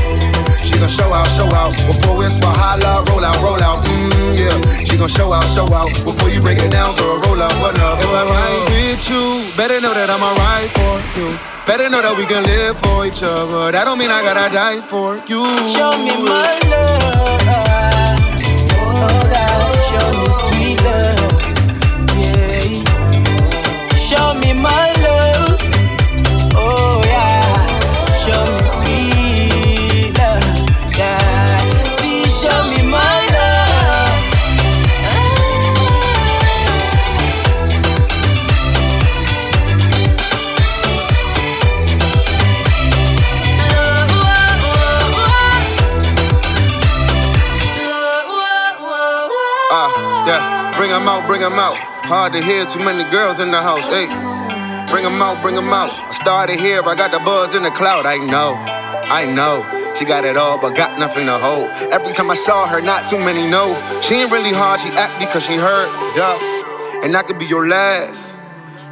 Gon' 0.80 0.88
show 0.88 1.12
out, 1.12 1.28
show 1.28 1.52
out. 1.54 1.76
Before 1.88 2.16
we 2.16 2.30
spot, 2.30 2.56
holla, 2.56 3.04
roll 3.12 3.26
out, 3.26 3.36
roll 3.44 3.62
out, 3.62 3.84
mm, 3.84 4.38
yeah. 4.38 4.84
She 4.86 4.96
gon' 4.98 5.10
show 5.10 5.34
out, 5.34 5.44
show 5.44 5.68
out. 5.74 5.92
Before 6.06 6.30
you 6.30 6.40
break 6.40 6.60
it 6.60 6.72
down, 6.72 6.96
girl, 6.96 7.20
roll 7.20 7.42
out, 7.42 7.52
what 7.60 7.78
up? 7.80 8.00
If 8.00 8.08
I 8.08 8.24
ride 8.24 8.64
with 8.72 9.10
you, 9.10 9.44
better 9.58 9.82
know 9.82 9.94
that 9.94 10.10
I'ma 10.10 10.32
ride 10.40 10.72
for 10.72 11.20
you. 11.20 11.28
Better 11.66 11.90
know 11.90 12.02
that 12.02 12.16
we 12.16 12.26
can 12.26 12.44
live 12.44 12.80
for 12.80 13.06
each 13.06 13.22
other. 13.22 13.74
That 13.74 13.84
don't 13.84 14.00
mean 14.00 14.10
I 14.10 14.24
gotta 14.24 14.52
die 14.54 14.80
for 14.80 15.18
you. 15.28 15.44
Show 15.76 15.92
me 16.00 16.16
my 16.26 16.58
love. 16.72 17.59
Hear, 52.50 52.66
too 52.66 52.80
many 52.80 53.04
girls 53.12 53.40
in 53.40 53.52
the 53.52 53.62
house. 53.62 53.86
Hey, 53.86 54.08
bring 54.90 55.06
'em 55.06 55.22
out, 55.22 55.40
bring 55.44 55.56
'em 55.56 55.72
out. 55.72 55.92
I 56.10 56.12
started 56.12 56.60
here, 56.60 56.82
I 56.82 56.96
got 56.96 57.12
the 57.12 57.20
buzz 57.20 57.54
in 57.54 57.62
the 57.62 57.70
cloud. 57.70 58.08
I 58.08 58.18
know, 58.18 58.56
I 59.20 59.26
know. 59.26 59.64
She 59.96 60.04
got 60.04 60.26
it 60.26 60.36
all, 60.36 60.58
but 60.58 60.72
got 60.74 60.98
nothing 60.98 61.28
to 61.28 61.38
hold. 61.38 61.70
Every 61.92 62.12
time 62.12 62.32
I 62.32 62.34
saw 62.34 62.66
her, 62.66 62.82
not 62.82 63.08
too 63.08 63.20
many 63.20 63.46
know. 63.48 63.78
She 64.02 64.16
ain't 64.16 64.32
really 64.32 64.52
hard, 64.52 64.80
she 64.80 64.90
act 64.98 65.20
because 65.20 65.46
she 65.46 65.58
hurt. 65.58 65.90
Duh. 66.16 66.38
And 67.04 67.16
I 67.16 67.22
could 67.22 67.38
be 67.38 67.46
your 67.46 67.68
last. 67.68 68.40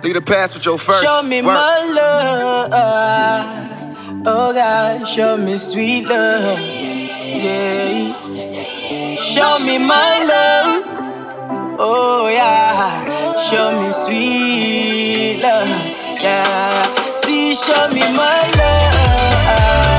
Leave 0.04 0.14
the 0.14 0.22
past 0.22 0.54
with 0.54 0.64
your 0.64 0.78
first. 0.78 1.04
Show 1.04 1.24
me 1.24 1.42
Work. 1.42 1.56
my 1.56 1.80
love. 2.00 2.70
Oh 4.28 4.54
God, 4.54 5.08
show 5.08 5.36
me 5.36 5.58
sweet 5.58 6.06
love. 6.06 6.60
Yeah. 6.60 8.14
Show 9.16 9.58
me 9.58 9.80
my 9.80 10.24
love. 10.34 10.97
Oh 11.80 12.28
yeah. 12.30 13.36
Show 13.38 13.82
me 13.82 13.92
sweet 13.92 15.42
love. 15.44 15.68
Yeah. 16.20 16.84
See, 17.14 17.54
show 17.54 17.88
me 17.90 18.02
my 18.16 18.52
love. 18.58 19.97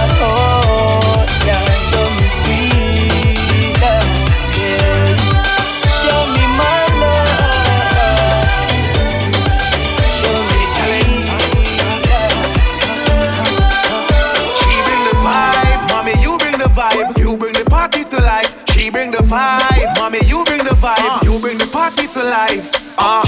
Life. 22.29 22.69
Uh, 22.99 23.25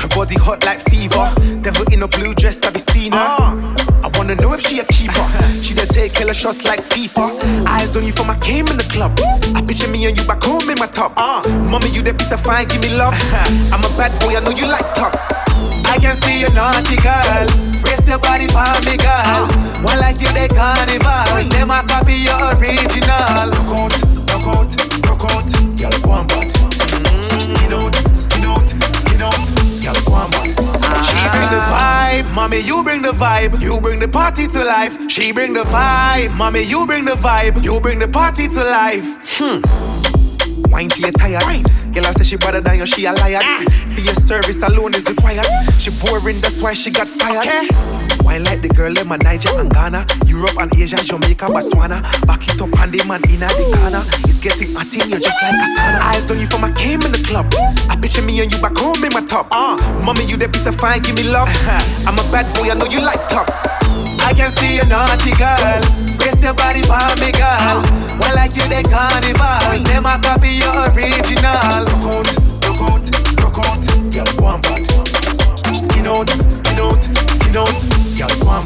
her 0.00 0.08
body 0.16 0.36
hot 0.40 0.64
like 0.64 0.80
fever. 0.88 1.28
Devil 1.60 1.84
in 1.92 2.02
a 2.02 2.08
blue 2.08 2.34
dress, 2.34 2.62
I 2.62 2.70
be 2.70 2.78
seen 2.78 3.12
her. 3.12 3.36
I 4.00 4.08
wanna 4.16 4.34
know 4.34 4.52
if 4.54 4.60
she 4.60 4.78
a 4.80 4.84
keeper. 4.84 5.26
she 5.62 5.74
done 5.74 5.88
take 5.88 6.14
killer 6.14 6.34
shots 6.34 6.64
like 6.64 6.80
FIFA. 6.80 7.28
Eyes 7.68 7.96
on 7.96 8.04
you 8.04 8.12
from 8.12 8.30
I 8.30 8.38
came 8.38 8.66
in 8.68 8.76
the 8.76 8.88
club. 8.88 9.12
I 9.54 9.60
picture 9.62 9.88
me 9.88 10.06
and 10.06 10.16
you 10.16 10.24
back 10.26 10.42
home 10.42 10.68
in 10.70 10.78
my 10.78 10.86
top. 10.86 11.12
Uh, 11.16 11.42
mommy, 11.68 11.90
you 11.90 12.02
that 12.02 12.18
piece 12.18 12.32
of 12.32 12.40
fine, 12.40 12.66
give 12.68 12.80
me 12.80 12.88
love. 12.96 13.14
I'm 13.72 13.84
a 13.84 13.90
bad 14.00 14.12
boy, 14.20 14.36
I 14.36 14.40
know 14.40 14.54
you 14.56 14.66
like 14.66 14.88
tops. 14.94 15.32
I 15.90 15.98
can 16.00 16.16
see 16.16 16.40
you 16.40 16.48
naughty 16.56 16.96
girl. 17.04 17.46
Brace 17.82 18.08
your 18.08 18.18
body 18.18 18.48
for 18.48 18.72
me, 18.88 18.96
girl. 18.96 19.44
One 19.84 19.98
like 20.00 20.20
you, 20.20 20.32
they 20.32 20.48
carnival. 20.48 21.44
Them 21.52 21.70
a 21.70 21.84
copy 21.84 22.24
your 22.24 22.40
original. 22.56 23.52
Rock 23.52 23.74
out, 23.74 23.94
rock 24.32 24.46
out, 24.48 24.70
rock 25.04 25.24
out. 25.28 25.48
Girl, 25.76 25.96
go 26.00 26.10
on 26.12 26.26
bad. 26.26 26.59
Skin 27.60 27.72
out, 27.72 27.94
skin 28.16 28.44
out, 28.44 28.68
skin 28.68 29.22
out. 29.22 29.44
Girl, 29.82 29.94
go 30.06 30.12
on 30.14 30.30
bad. 30.30 30.46
She 31.04 31.20
bring 31.30 31.50
the 31.50 31.60
vibe, 31.60 32.34
mommy, 32.34 32.58
you 32.60 32.82
bring 32.82 33.02
the 33.02 33.12
vibe. 33.12 33.60
You 33.60 33.80
bring 33.80 34.00
the 34.00 34.08
party 34.08 34.46
to 34.48 34.64
life. 34.64 35.10
She 35.10 35.32
bring 35.32 35.52
the 35.52 35.64
vibe, 35.64 36.34
mommy, 36.34 36.62
you 36.62 36.86
bring 36.86 37.04
the 37.04 37.12
vibe. 37.12 37.62
You 37.62 37.80
bring 37.80 37.98
the 37.98 38.08
party 38.08 38.48
to 38.48 38.64
life. 38.64 39.38
Hmm. 39.38 39.60
Wine 40.70 40.88
till 40.88 41.06
you 41.06 41.12
tired. 41.12 41.64
Girl, 41.92 42.06
I 42.06 42.12
say 42.12 42.24
she 42.24 42.36
better 42.36 42.60
than 42.60 42.78
you, 42.78 42.86
she 42.86 43.04
a 43.06 43.12
liar. 43.12 43.42
For 43.94 44.00
your 44.00 44.14
service 44.14 44.62
alone 44.62 44.94
is 44.94 45.08
required. 45.08 45.46
She 45.78 45.90
boring, 45.90 46.40
that's 46.40 46.62
why 46.62 46.74
she 46.74 46.90
got 46.90 47.08
fired. 47.08 47.68
Wine 48.24 48.44
like 48.44 48.60
the 48.60 48.68
girl 48.68 48.92
in 48.96 49.08
my 49.08 49.16
Niger 49.16 49.54
and 49.58 49.70
Ghana, 49.72 50.06
Europe 50.26 50.56
and 50.58 50.70
Asia, 50.76 50.96
Jamaica, 50.96 51.46
Botswana. 51.46 52.02
Back 52.26 52.46
it 52.48 52.60
up 52.60 52.72
and 52.80 52.92
the 52.92 53.00
man 53.06 53.22
in 53.30 53.40
the 53.40 53.50
corner. 53.76 54.02
It's 54.28 54.40
getting 54.40 54.74
hot 54.74 54.90
in 54.92 55.10
you 55.10 55.18
just 55.18 55.40
like 55.42 55.56
a 55.56 55.66
sauna. 55.74 56.00
Eyes 56.14 56.30
on 56.30 56.38
you 56.38 56.46
from 56.46 56.64
I 56.64 56.72
came 56.72 57.02
in 57.02 57.12
the 57.12 57.22
club. 57.22 57.46
I 57.88 57.96
picture 57.96 58.22
me 58.22 58.38
and 58.40 58.50
you 58.52 58.60
back 58.60 58.76
home 58.76 59.02
in 59.04 59.12
my 59.12 59.22
top. 59.24 59.48
Uh, 59.50 59.76
mommy, 60.04 60.24
you 60.24 60.36
that 60.38 60.52
piece 60.52 60.66
of 60.66 60.76
fine, 60.76 61.02
give 61.02 61.16
me 61.16 61.24
love. 61.24 61.48
I'm 62.06 62.18
a 62.18 62.24
bad 62.32 62.46
boy, 62.54 62.70
I 62.70 62.74
know 62.74 62.86
you 62.86 63.00
like 63.00 63.20
tops. 63.28 63.66
I 64.22 64.32
can 64.34 64.50
see 64.50 64.76
you 64.76 64.86
naughty 64.86 65.32
girl. 65.34 65.80
Brace 66.18 66.42
your 66.44 66.54
body 66.54 66.82
me, 67.20 67.32
girl. 67.32 67.82
Well, 68.20 68.34
like 68.36 68.54
you, 68.56 68.62
they 68.68 68.82
carnival. 68.82 69.82
Them 69.84 70.06
a 70.06 70.20
copy 70.22 70.60
your 70.60 70.70
original. 70.92 71.84
Rock 72.62 72.80
out, 72.84 73.04
rock 73.40 73.58
out, 73.58 73.58
rock 73.58 73.58
out. 73.58 74.12
Girl, 74.12 74.26
go 74.36 74.44
on 74.46 74.60
bad. 74.62 74.89
Skin 76.00 76.08
out, 76.08 76.30
skin 76.50 76.78
out, 76.80 77.02
skin 77.28 77.56
out. 77.58 78.00
Girl, 78.16 78.28
go 78.40 78.48
on. 78.48 78.64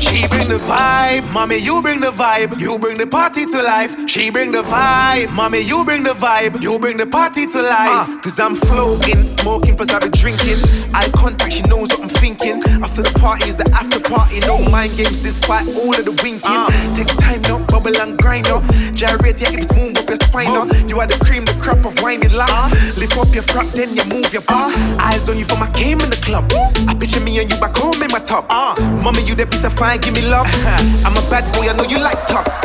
She 0.00 0.26
bring 0.28 0.48
the 0.48 0.56
vibe, 0.56 1.30
mommy, 1.32 1.56
you 1.56 1.82
bring 1.82 2.00
the 2.00 2.10
vibe. 2.10 2.58
You 2.58 2.78
bring 2.78 2.96
the 2.96 3.06
party 3.06 3.44
to 3.44 3.62
life. 3.62 4.08
She 4.08 4.30
bring 4.30 4.50
the 4.52 4.62
vibe, 4.62 5.30
mommy, 5.32 5.60
you 5.60 5.84
bring 5.84 6.02
the 6.04 6.10
vibe. 6.14 6.62
You 6.62 6.78
bring 6.78 6.96
the 6.96 7.06
party 7.06 7.46
to 7.46 7.62
life. 7.62 8.08
Uh, 8.08 8.20
Cause 8.20 8.40
I'm 8.40 8.54
floating, 8.54 9.22
smoking, 9.22 9.76
plus 9.76 9.90
I 9.92 9.98
be 9.98 10.08
drinking. 10.08 10.56
Eye 10.94 11.10
contact, 11.16 11.52
she 11.52 11.62
knows 11.62 11.90
what 11.90 12.02
I'm 12.02 12.08
thinking. 12.08 12.62
After 12.82 13.02
the 13.02 13.12
party 13.18 13.48
is 13.48 13.56
the 13.56 13.68
after 13.74 14.00
party. 14.00 14.40
No 14.40 14.58
mind 14.58 14.96
games 14.96 15.18
despite 15.18 15.66
all 15.68 15.92
of 15.92 16.04
the 16.04 16.12
winking. 16.22 16.44
Ah. 16.44 16.68
Take 16.96 17.12
time 17.20 17.42
now, 17.42 17.64
bubble 17.66 17.96
and 17.96 18.16
grind 18.16 18.44
now. 18.48 18.60
Gyrate 18.92 19.40
your 19.40 19.50
hips, 19.50 19.72
move 19.72 19.96
up 19.96 20.08
your 20.08 20.16
spine 20.16 20.52
now. 20.52 20.64
You 20.88 21.00
are 21.00 21.06
the 21.06 21.18
cream, 21.24 21.44
the 21.44 21.56
crop 21.60 21.84
of 21.84 22.00
wine 22.02 22.22
and 22.22 22.34
laugh. 22.34 22.48
Ah. 22.50 22.68
Lift 22.96 23.16
up 23.16 23.32
your 23.34 23.44
front, 23.44 23.72
then 23.72 23.94
you 23.94 24.04
move 24.04 24.32
your 24.32 24.42
back. 24.42 24.72
Eyes 25.00 25.28
on 25.28 25.38
you 25.38 25.44
from 25.44 25.62
I 25.62 25.70
came 25.72 26.00
in 26.00 26.10
the 26.10 26.20
club. 26.20 26.44
I 26.88 26.94
picture 26.98 27.20
me 27.20 27.38
and 27.40 27.50
you 27.50 27.58
back 27.58 27.76
home 27.76 28.00
in 28.02 28.10
my 28.10 28.20
top. 28.20 28.46
Uh, 28.48 28.74
mommy, 29.02 29.22
you 29.22 29.34
that 29.36 29.50
piece 29.50 29.64
of 29.64 29.72
fine, 29.74 30.00
give 30.00 30.14
me 30.14 30.22
love. 30.30 30.46
I'm 31.06 31.16
a 31.16 31.22
bad 31.30 31.44
boy, 31.54 31.66
I 31.68 31.74
know 31.76 31.84
you 31.84 31.98
like 31.98 32.18
tops. 32.26 32.64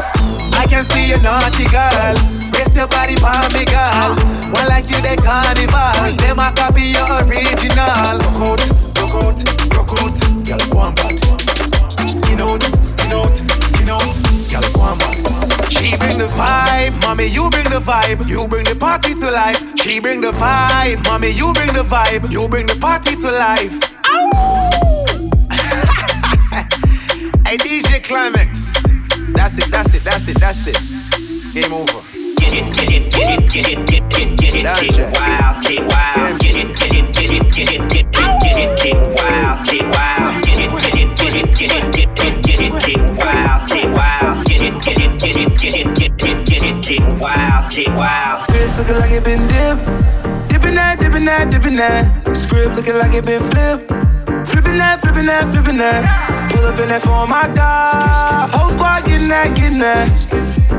I 0.53 0.65
can 0.67 0.83
see 0.83 1.09
you 1.09 1.17
naughty 1.23 1.65
girl. 1.71 2.15
Brace 2.51 2.75
your 2.75 2.87
body 2.87 3.15
me, 3.55 3.63
girl. 3.65 4.13
One 4.51 4.67
like 4.67 4.89
you, 4.89 4.99
they 5.01 5.15
carnival. 5.15 6.11
Them 6.19 6.39
a 6.39 6.51
copy 6.51 6.93
your 6.93 7.07
original. 7.23 8.19
Rock 8.19 8.43
out, 8.43 8.61
rock 8.99 9.15
out, 9.15 9.39
rock 9.73 9.91
out. 9.97 10.17
Girl, 10.45 10.63
go 10.69 10.77
on 10.79 10.95
bad. 10.95 11.17
Skin 12.09 12.41
out, 12.41 12.63
skin 12.83 13.13
out, 13.13 13.35
skin 13.35 13.89
out. 13.89 14.13
Girl, 14.49 14.65
go 14.73 14.81
on 14.81 14.97
bad. 14.97 15.48
She 15.69 15.95
bring 15.97 16.17
the 16.17 16.25
vibe, 16.25 16.99
mommy, 17.01 17.25
you 17.27 17.49
bring 17.49 17.69
the 17.69 17.79
vibe. 17.79 18.27
You 18.27 18.47
bring 18.47 18.65
the 18.65 18.75
party 18.75 19.13
to 19.13 19.31
life. 19.31 19.63
She 19.77 19.99
bring 19.99 20.21
the 20.21 20.31
vibe, 20.31 21.03
mommy, 21.05 21.29
you 21.29 21.53
bring 21.53 21.73
the 21.73 21.83
vibe. 21.83 22.31
You 22.31 22.47
bring 22.47 22.67
the 22.67 22.75
party 22.75 23.15
to 23.15 23.31
life. 23.31 23.73
Hey, 27.49 27.57
DJ 27.57 28.03
Climax. 28.03 28.73
That's 29.33 29.57
it, 29.57 29.71
that's 29.71 29.95
it, 29.95 30.03
that's 30.03 30.27
it, 30.27 30.39
that's 30.39 30.67
it. 30.67 30.77
Game 31.53 31.73
over. 31.73 32.01
Get 32.37 32.75
get 32.75 32.91
it, 32.91 33.11
get 33.11 33.29
it, 33.29 33.51
get 33.51 33.69
it, 33.69 33.87
get 33.87 34.03
it, 34.03 34.37
get 34.37 34.55
it, 34.55 34.63
get 34.63 34.99
it, 34.99 35.17
wild, 35.17 35.63
get 35.65 35.81
wild, 35.87 36.39
get 36.39 36.55
it, 36.55 36.77
get 36.77 36.93
it, 36.93 37.13
get 37.13 37.31
it, 37.31 37.51
get 37.53 37.73
it, 37.73 37.89
get 37.89 38.05
it, 38.05 38.11
get 38.11 38.57
it, 38.57 38.79
get 38.81 38.95
wild, 38.95 39.67
get 39.67 39.85
wild, 39.85 40.45
get 40.45 40.59
it, 40.59 40.69
get 40.77 40.95
it, 40.95 41.15
get 41.17 41.35
it, 41.35 41.57
get 41.57 41.71
it, 41.71 42.15
get 42.15 42.21
it, 42.21 42.43
get 42.43 42.61
it, 42.61 42.85
get 42.85 43.17
wild 43.17 43.48
get 44.81 44.97
get 44.97 45.19
get 45.19 45.35
it 45.35 45.59
get 45.59 45.75
it 45.75 45.95
get 45.95 46.23
it 46.23 46.45
get 46.45 46.63
it 46.63 46.81
get 46.83 47.19
wild, 47.19 47.71
get 47.71 47.87
wild. 47.89 48.47
Wrist 48.49 48.79
looking 48.79 48.95
like 48.95 49.11
it 49.11 49.23
been 49.23 49.47
dipped. 49.47 49.85
Dipping 50.49 50.75
that, 50.75 50.97
dipping 50.99 51.25
that, 51.25 51.51
dipping 51.51 51.75
that. 51.75 52.35
Script 52.35 52.75
looking 52.75 52.95
like 52.95 53.13
it 53.13 53.25
been 53.25 53.43
flipped. 53.51 53.87
Flipping 54.49 54.77
that, 54.77 55.01
flipping 55.01 55.25
that, 55.25 55.51
flipping 55.51 55.77
that. 55.77 56.51
Pull 56.51 56.65
up 56.65 56.79
in 56.79 56.89
that 56.89 57.01
phone, 57.01 57.29
my 57.29 57.47
God. 57.55 58.49
Whole 58.51 58.69
squad 58.69 59.05
getting 59.05 59.27
that, 59.27 59.55
getting 59.55 59.79
that. 59.79 60.07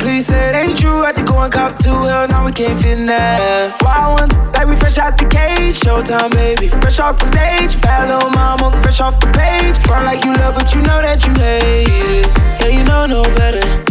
Please 0.00 0.26
say 0.26 0.48
it 0.48 0.56
ain't 0.56 0.78
true. 0.78 1.02
Had 1.02 1.16
to 1.16 1.24
go 1.24 1.38
and 1.40 1.52
cop 1.52 1.78
two. 1.78 1.90
Hell 1.90 2.28
no, 2.28 2.44
we 2.44 2.52
can't 2.52 2.80
fit 2.80 2.98
in 2.98 3.06
that. 3.06 3.76
Wild 3.82 4.20
ones, 4.20 4.38
like 4.56 4.66
we 4.66 4.76
fresh 4.76 4.98
out 4.98 5.18
the 5.18 5.28
cage. 5.28 5.76
Showtime, 5.80 6.32
baby. 6.32 6.68
Fresh 6.68 7.00
off 7.00 7.18
the 7.18 7.26
stage. 7.26 7.80
Bad 7.82 8.08
little 8.08 8.30
mama, 8.30 8.72
fresh 8.82 9.00
off 9.00 9.20
the 9.20 9.26
page. 9.36 9.76
Front 9.84 10.06
like 10.06 10.24
you 10.24 10.32
love, 10.34 10.54
but 10.54 10.74
you 10.74 10.80
know 10.80 11.02
that 11.02 11.26
you 11.26 11.34
hate 11.34 12.24
it. 12.24 12.26
Yeah, 12.60 12.68
you 12.68 12.84
know 12.84 13.06
no 13.06 13.22
better. 13.36 13.89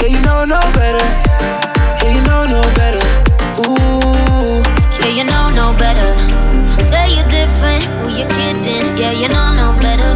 Yeah, 0.00 0.08
you 0.08 0.20
know 0.20 0.44
no 0.44 0.60
better. 0.72 1.06
Yeah, 2.02 2.14
you 2.14 2.22
know 2.22 2.44
no 2.46 2.62
better. 2.74 3.02
Ooh. 3.62 4.62
Yeah, 5.00 5.08
you 5.18 5.24
know 5.24 5.50
no 5.50 5.72
better. 5.78 6.10
Say 6.82 7.14
you're 7.16 7.28
different, 7.28 7.84
who 8.00 8.08
you 8.18 8.26
kidding? 8.36 8.96
Yeah, 8.96 9.12
you 9.12 9.28
know 9.28 9.52
no 9.54 9.78
better. 9.80 10.12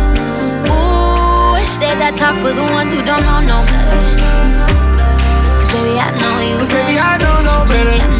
Ooh, 0.70 1.56
say 1.78 1.92
that 2.00 2.14
talk 2.16 2.36
for 2.40 2.52
the 2.52 2.62
ones 2.72 2.92
who 2.92 3.02
don't 3.02 3.24
know 3.24 3.40
no 3.40 3.58
better. 3.64 4.00
Cause 5.58 5.72
baby, 5.72 5.98
I 5.98 6.10
know 6.20 6.36
you. 6.48 6.56
Cause 6.58 6.68
baby, 6.68 6.98
I 6.98 7.16
know 7.18 7.40
no 7.42 7.64
better. 7.68 8.19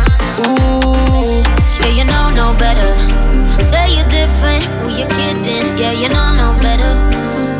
Ooh. 0.41 1.43
Yeah, 1.81 1.91
you 1.97 2.05
know 2.05 2.29
no 2.29 2.53
better. 2.57 2.91
Say 3.63 3.95
you're 3.95 4.07
different, 4.09 4.63
who 4.81 4.89
you 4.89 5.05
kidding? 5.07 5.77
Yeah, 5.77 5.91
you 5.91 6.09
know 6.09 6.29
no 6.33 6.49
better. 6.59 6.93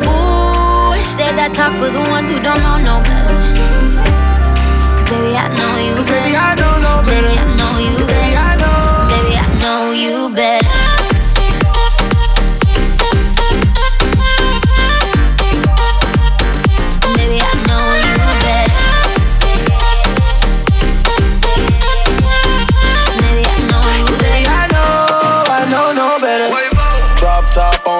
Ooh, 0.06 0.94
save 1.16 1.36
that 1.36 1.52
talk 1.54 1.72
for 1.78 1.90
the 1.90 2.00
ones 2.10 2.30
who 2.30 2.38
don't 2.40 2.62
know 2.62 2.78
no 2.78 2.96
better. 3.02 3.38
Cause 4.96 5.08
baby, 5.10 5.36
I 5.36 5.48
know 5.58 5.72
you 5.78 5.94
Cause 5.96 6.06
baby. 6.06 6.36
I 6.36 6.54
know 6.54 6.78
no 6.78 7.02
better. 7.06 7.26
Baby, 7.26 7.38
I 7.38 7.46
know 7.56 7.78
you 7.78 7.96
Baby, 7.98 8.12
better. 8.12 8.38
I 8.38 8.56
know. 8.62 9.10
Baby, 9.10 9.34
I 9.36 9.46
know 9.62 9.92
you 9.92 10.34
better. 10.34 10.81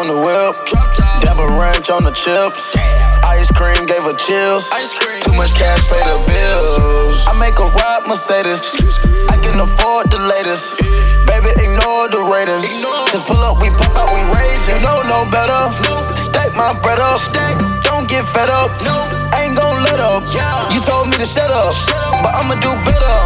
On 0.03 0.11
the 0.11 0.19
whip. 0.19 0.59
Dab 1.23 1.39
a 1.39 1.47
ranch 1.63 1.87
on 1.87 2.03
the 2.03 2.11
chips. 2.11 2.75
Ice 3.23 3.47
cream 3.55 3.87
gave 3.87 4.03
her 4.03 4.19
chills. 4.19 4.67
Too 5.23 5.31
much 5.39 5.55
cash, 5.55 5.79
pay 5.87 6.03
the 6.03 6.19
bills. 6.27 7.23
I 7.31 7.39
make 7.39 7.55
a 7.63 7.67
ride 7.71 8.03
Mercedes. 8.11 8.75
I 9.31 9.39
can 9.39 9.63
afford 9.63 10.11
the 10.11 10.19
latest. 10.19 10.75
Baby, 11.31 11.55
ignore 11.55 12.11
the 12.11 12.19
Raiders. 12.19 12.67
Just 13.15 13.31
pull 13.31 13.39
up, 13.47 13.63
we 13.63 13.71
pop 13.79 13.95
out, 13.95 14.11
we 14.11 14.27
rage. 14.35 14.67
You 14.67 14.83
know 14.83 15.07
no 15.07 15.23
better. 15.31 15.71
Stack 16.19 16.51
my 16.59 16.75
bread 16.83 16.99
up. 16.99 17.23
Don't 17.87 18.11
get 18.11 18.27
fed 18.27 18.51
up. 18.51 18.75
Ain't 19.39 19.55
gon' 19.55 19.87
let 19.87 20.03
up. 20.03 20.27
You 20.75 20.83
told 20.83 21.15
me 21.15 21.17
to 21.23 21.27
shut 21.27 21.51
up, 21.55 21.71
but 22.27 22.35
I'ma 22.35 22.59
do 22.59 22.75
better. 22.83 23.17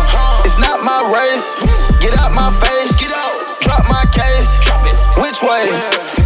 It's 0.44 0.60
not 0.60 0.84
my 0.84 1.08
race. 1.08 1.56
Get 2.04 2.12
out 2.20 2.36
my 2.36 2.52
face. 2.60 3.00
Drop 3.64 3.88
my 3.88 4.04
case. 4.12 4.60
Which 5.16 5.40
way? 5.40 5.64
That 5.72 5.96
way. 5.96 6.16
Yeah, 6.20 6.25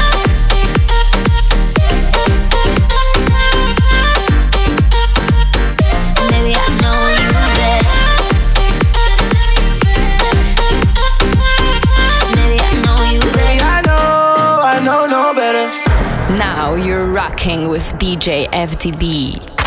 With 17.69 17.97
DJ 17.97 18.47
FDB. 18.51 19.60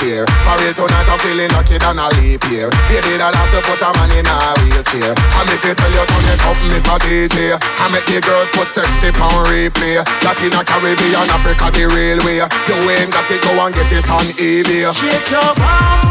Here 0.00 0.26
For 0.44 0.56
real 0.60 0.74
tonight 0.74 1.08
I'm 1.08 1.18
feeling 1.20 1.50
lucky 1.52 1.78
than 1.78 1.98
a 1.98 2.08
leap 2.20 2.42
year. 2.50 2.68
Baby 2.88 3.16
that 3.20 3.32
has 3.32 3.50
to 3.54 3.60
put 3.64 3.80
a 3.80 3.90
man 3.96 4.12
in 4.12 4.26
a 4.26 4.36
wheelchair 4.62 5.12
And 5.12 5.48
if 5.52 5.62
you 5.64 5.74
tell 5.74 5.92
you 5.92 6.04
turn 6.04 6.26
it 6.28 6.42
up, 6.44 6.58
a 6.58 6.94
DJ 7.02 7.56
I 7.56 7.88
make 7.92 8.06
the 8.06 8.20
girls 8.20 8.50
put 8.52 8.68
sexy 8.68 9.10
on 9.20 9.46
replay. 9.48 10.02
Latina, 10.24 10.62
Caribbean, 10.64 11.28
Africa, 11.32 11.70
the 11.72 11.88
railway 11.88 12.42
You 12.68 12.76
ain't 12.90 13.12
got 13.12 13.30
it, 13.30 13.40
go 13.42 13.52
and 13.60 13.74
get 13.74 13.90
it 13.92 14.08
on 14.10 14.26
eBay. 14.36 14.90
Shake 14.92 15.30
your 15.30 15.54
bum. 15.54 16.05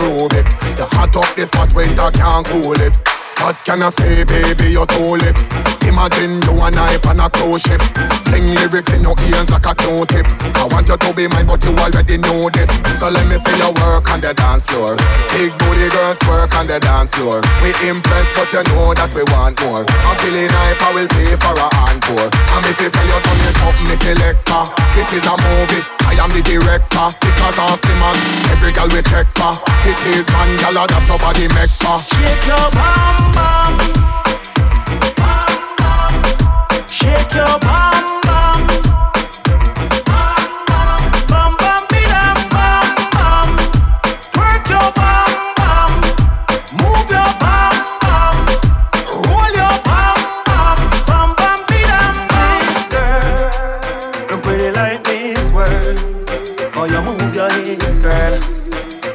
Rubik's. 0.00 0.54
You 0.78 0.86
hot 0.86 1.16
up 1.16 1.34
this 1.36 1.48
spot, 1.48 1.72
winter 1.74 2.10
can't 2.12 2.46
cool 2.46 2.80
it. 2.80 2.96
What 3.40 3.56
can 3.64 3.82
I 3.82 3.90
say, 3.90 4.24
baby? 4.24 4.72
You're 4.72 4.86
too 4.86 5.16
lit. 5.16 5.79
Imagine 5.90 6.38
you 6.46 6.54
and 6.62 6.78
I 6.78 6.96
on 7.10 7.18
a 7.18 7.28
cruise 7.28 7.66
ship. 7.66 7.82
Sing 8.30 8.54
lyrics 8.54 8.94
in 8.94 9.02
your 9.02 9.18
ears 9.26 9.50
like 9.50 9.66
a 9.66 9.74
Q-tip. 9.74 10.22
I 10.54 10.64
want 10.70 10.86
you 10.86 10.96
to 10.96 11.10
be 11.12 11.26
mine, 11.26 11.50
but 11.50 11.58
you 11.66 11.74
already 11.74 12.16
know 12.16 12.46
this. 12.48 12.70
So 12.94 13.10
let 13.10 13.26
me 13.26 13.36
see 13.36 13.58
your 13.58 13.74
work 13.82 14.06
on 14.08 14.22
the 14.22 14.32
dance 14.32 14.64
floor. 14.70 14.94
Big 15.34 15.50
booty 15.58 15.90
girls 15.90 16.16
work 16.30 16.54
on 16.54 16.70
the 16.70 16.78
dance 16.78 17.10
floor. 17.10 17.42
We 17.58 17.74
impressed, 17.90 18.32
but 18.38 18.48
you 18.54 18.62
know 18.70 18.94
that 18.94 19.10
we 19.12 19.26
want 19.34 19.58
more. 19.66 19.82
I'm 20.06 20.16
feeling 20.22 20.48
hype, 20.48 20.78
I 20.78 20.94
will 20.94 21.10
pay 21.10 21.34
for 21.42 21.58
a 21.58 21.68
encore. 21.90 22.30
And 22.30 22.62
if 22.70 22.78
you 22.78 22.88
tell 22.88 23.08
you 23.10 23.20
turn 23.20 23.42
it 23.50 23.58
up, 23.66 23.76
me 23.84 23.94
selector. 23.98 24.64
This 24.94 25.10
is 25.10 25.26
a 25.26 25.34
movie, 25.36 25.82
I 26.06 26.14
am 26.22 26.30
the 26.30 26.40
director. 26.46 27.08
Because 27.18 27.56
I'm 27.58 27.74
Simmons, 27.82 28.22
every 28.54 28.70
girl 28.72 28.88
we 28.94 29.02
check 29.10 29.26
for. 29.34 29.58
It 29.84 29.98
is 30.14 30.24
man, 30.32 30.54
girl, 30.62 30.86
that's 30.86 31.08
your 31.10 31.18
body 31.18 31.50
make 31.50 31.74
for. 31.82 31.98
Shake 32.14 32.46
your 32.46 32.70
bum. 32.72 33.34
Bum, 33.34 33.69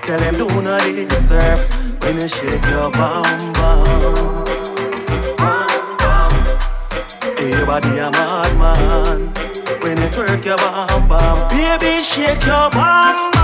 Tell 0.05 0.19
them 0.19 0.35
do 0.35 0.61
not 0.61 0.83
disturb. 0.83 1.57
When 2.03 2.19
you 2.19 2.27
shake 2.27 2.63
your 2.65 2.91
bum 2.91 3.53
bum. 3.53 4.44
body 7.81 7.97
a 7.97 8.09
madman. 8.09 9.33
When 9.81 9.97
you 9.97 10.07
twerk 10.15 10.45
your 10.45 10.57
bum 10.57 11.07
bum, 11.09 11.49
baby 11.49 12.03
shake 12.03 12.45
your 12.45 12.69
bum. 12.71 13.34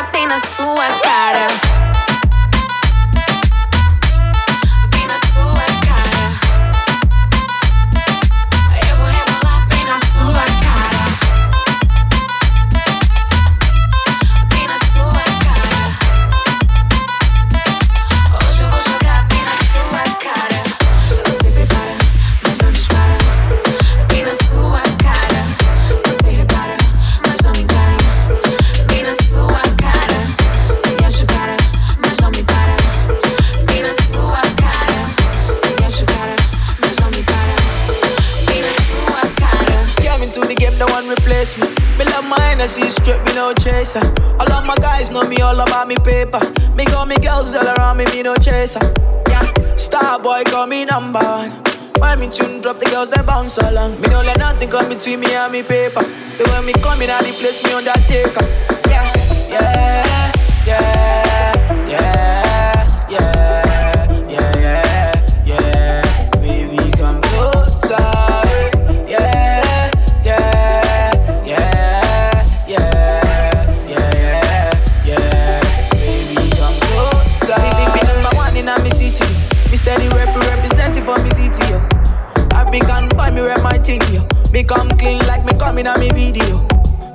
tapa 0.00 0.26
na 0.26 0.38
sua 0.38 0.88
cara. 1.04 1.89
chaser. 43.80 44.00
All 44.38 44.52
of 44.52 44.64
my 44.66 44.76
guys 44.76 45.10
know 45.10 45.22
me 45.28 45.36
all 45.40 45.58
about 45.58 45.88
me 45.88 45.96
paper. 45.96 46.40
Me 46.76 46.84
call 46.84 47.06
me 47.06 47.16
girls 47.16 47.54
all 47.54 47.66
around 47.66 47.96
me, 47.96 48.04
me 48.06 48.22
no 48.22 48.34
chaser. 48.36 48.80
Yeah, 49.28 49.76
star 49.76 50.18
boy 50.18 50.42
call 50.44 50.66
me 50.66 50.84
number 50.84 51.20
one. 51.20 51.50
Why 51.98 52.16
me 52.16 52.28
tune 52.30 52.60
drop 52.60 52.78
the 52.78 52.86
girls 52.86 53.10
that 53.10 53.26
bounce 53.26 53.58
along? 53.58 54.00
Me 54.00 54.08
no 54.08 54.22
let 54.22 54.38
nothing 54.38 54.70
come 54.70 54.88
between 54.88 55.20
me 55.20 55.32
and 55.32 55.52
me 55.52 55.62
paper. 55.62 56.02
So 56.36 56.44
when 56.52 56.66
me 56.66 56.72
come 56.74 57.02
in, 57.02 57.10
I 57.10 57.20
replace 57.20 57.62
me 57.64 57.72
on 57.72 57.84
that 57.84 58.00
taker. 58.08 58.44
Yeah, 58.90 59.12
yeah, 59.48 60.32
yeah. 60.66 60.99
in 85.80 85.86
a 85.86 85.98
me 85.98 86.08
video. 86.10 86.60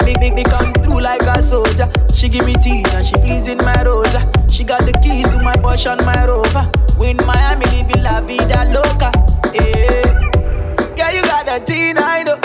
me 0.05 0.15
make 0.19 0.33
me 0.33 0.43
come 0.43 0.73
through 0.81 0.99
like 0.99 1.21
a 1.21 1.41
soldier. 1.41 1.87
She 2.15 2.27
give 2.27 2.45
me 2.47 2.55
tea 2.55 2.83
and 2.93 3.05
she 3.05 3.13
pleasing 3.13 3.57
my 3.57 3.83
rosa. 3.83 4.27
She 4.49 4.63
got 4.63 4.81
the 4.81 4.91
keys 5.03 5.29
to 5.29 5.39
my 5.39 5.53
Porsche 5.53 5.91
and 5.93 6.03
my 6.03 6.25
Rover. 6.25 6.65
We 6.97 7.11
in 7.11 7.17
Miami 7.27 7.65
living 7.67 8.01
la 8.01 8.21
vida 8.21 8.65
loca. 8.73 9.11
Yeah, 9.53 10.97
yeah 10.97 11.11
you 11.11 11.21
got 11.21 11.45
that 11.45 11.67
thing 11.67 11.95
I 11.97 12.23
know. 12.23 12.39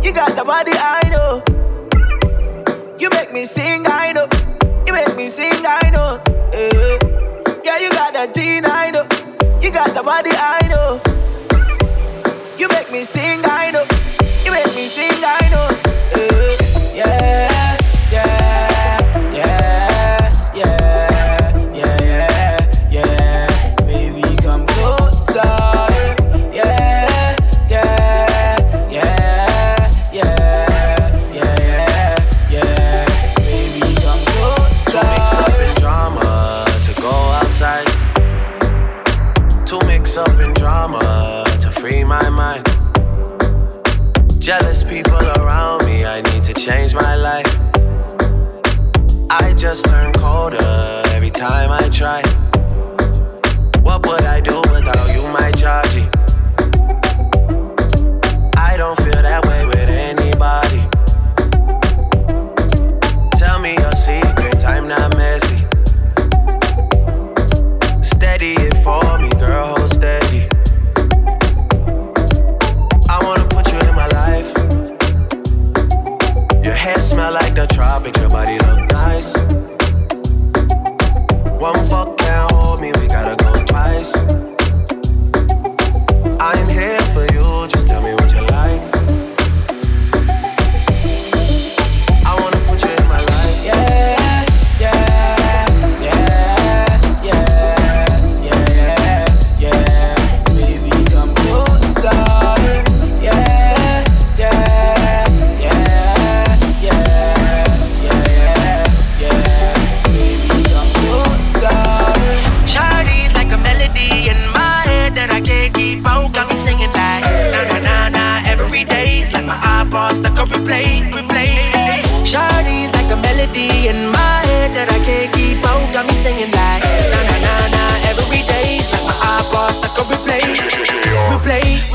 You 0.00 0.12
got 0.12 0.36
the 0.36 0.44
body 0.44 0.72
I 0.74 1.03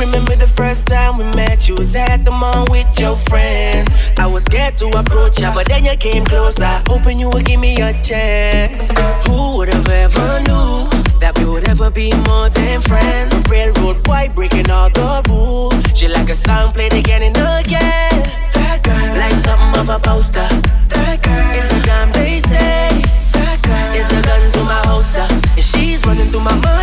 Remember 0.10 0.36
the 0.36 0.48
first 0.48 0.88
time 0.88 1.20
we 1.20 1.24
met? 1.36 1.68
You 1.68 1.76
was 1.76 1.96
at 1.96 2.26
the 2.26 2.32
mall 2.32 2.66
with 2.72 3.00
your 3.00 3.16
friend. 3.16 3.88
I 4.18 4.26
was 4.26 4.44
scared 4.44 4.76
to 4.78 4.88
approach 4.98 5.40
ya, 5.40 5.54
but 5.54 5.70
then 5.70 5.86
you 5.86 5.96
came 5.98 6.26
closer, 6.26 6.82
hoping 6.88 7.20
you 7.20 7.30
would 7.30 7.46
give 7.46 7.60
me 7.60 7.76
a 7.80 7.94
chance. 8.02 8.90
Who 9.28 9.58
would 9.58 9.70
have 9.70 9.88
ever 9.88 10.40
knew 10.50 10.90
that 11.20 11.38
we 11.38 11.46
would 11.46 11.70
ever 11.70 11.92
be 11.92 12.12
more 12.26 12.50
than 12.50 12.82
friends? 12.82 13.36
Railroad 13.52 14.02
boy 14.02 14.32
breaking 14.34 14.72
all 14.72 14.90
the 14.90 15.22
rules. 15.30 15.86
She 15.96 16.08
like 16.08 16.30
a 16.32 16.36
song 16.36 16.74
played 16.74 16.94
again 16.94 17.22
and 17.22 17.38
again. 17.38 18.10
That 18.58 18.82
girl, 18.82 19.14
like 19.14 19.38
something 19.46 19.80
of 19.80 19.90
a 19.90 20.00
poster. 20.00 20.50
That 20.90 21.22
girl, 21.22 21.52
it's 21.54 21.72
a 21.72 21.80
damn 21.86 22.12
they 22.14 22.40
say. 22.40 22.98
That 23.34 23.62
girl, 23.62 23.94
it's 23.94 24.10
a 24.10 24.20
gun 24.26 24.52
to 24.54 24.64
my 24.64 24.82
holster, 24.90 25.28
and 25.30 25.64
she's 25.64 26.04
running 26.04 26.32
through 26.32 26.42
my 26.42 26.56
mind 26.66 26.79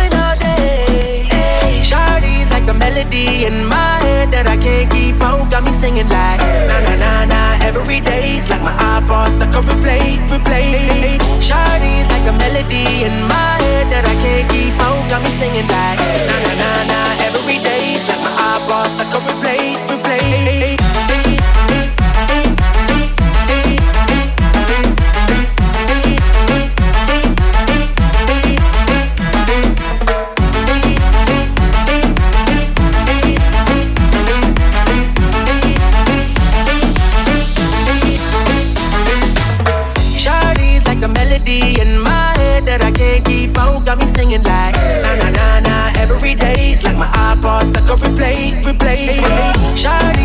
melody 3.07 3.45
in 3.45 3.65
my 3.65 3.99
head 4.01 4.31
that 4.31 4.47
I 4.47 4.57
can't 4.57 4.89
keep 4.91 5.21
out. 5.21 5.49
Got 5.49 5.63
me 5.63 5.71
singing 5.71 6.09
like 6.09 6.39
na 6.67 6.79
na 6.83 6.95
na 6.95 7.25
na 7.25 7.57
every 7.63 7.99
day's 8.01 8.49
like 8.49 8.61
my 8.61 8.73
iPod 8.73 9.31
stuck 9.31 9.55
on 9.55 9.63
replay, 9.65 10.17
replay. 10.29 11.17
Shawty's 11.41 12.07
like 12.09 12.25
a 12.27 12.35
melody 12.37 13.03
in 13.03 13.15
my 13.27 13.55
head 13.63 13.87
that 13.91 14.05
I 14.05 14.15
can't 14.23 14.49
keep 14.51 14.75
out. 14.81 14.99
Got 15.09 15.23
me 15.23 15.29
singing 15.29 15.67
like 15.67 15.99
na 16.27 16.35
na 16.45 16.53
na 16.61 16.71
na 16.91 16.99
every 17.27 17.59
day's 17.63 18.07
like 18.07 18.21
my 18.21 18.31
iPod 18.55 18.87
stuck 18.87 19.15
on 19.15 19.21
replay, 19.23 19.75
replay. 19.87 21.26
Replay, 48.37 48.63
replay. 48.63 49.53
Shawty's 49.75 50.16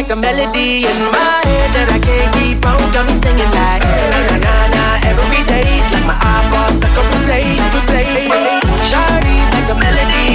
like 0.00 0.10
a 0.12 0.16
melody 0.16 0.88
in 0.88 0.98
my 1.12 1.40
head 1.44 1.70
that 1.76 1.88
I 1.92 2.00
can't 2.00 2.32
keep 2.40 2.64
out. 2.64 2.80
Got 2.88 3.04
me 3.04 3.12
singing 3.12 3.52
like 3.52 3.84
na 3.84 4.18
na 4.32 4.36
na 4.40 4.54
na 4.72 4.84
every 5.04 5.44
day's 5.44 5.92
like 5.92 6.06
my 6.08 6.16
iPod 6.16 6.72
stuck 6.72 6.96
on 6.96 7.04
replay, 7.28 7.60
replay. 7.68 8.64
Shawty's 8.80 9.50
like 9.52 9.68
a 9.68 9.76
melody 9.76 10.29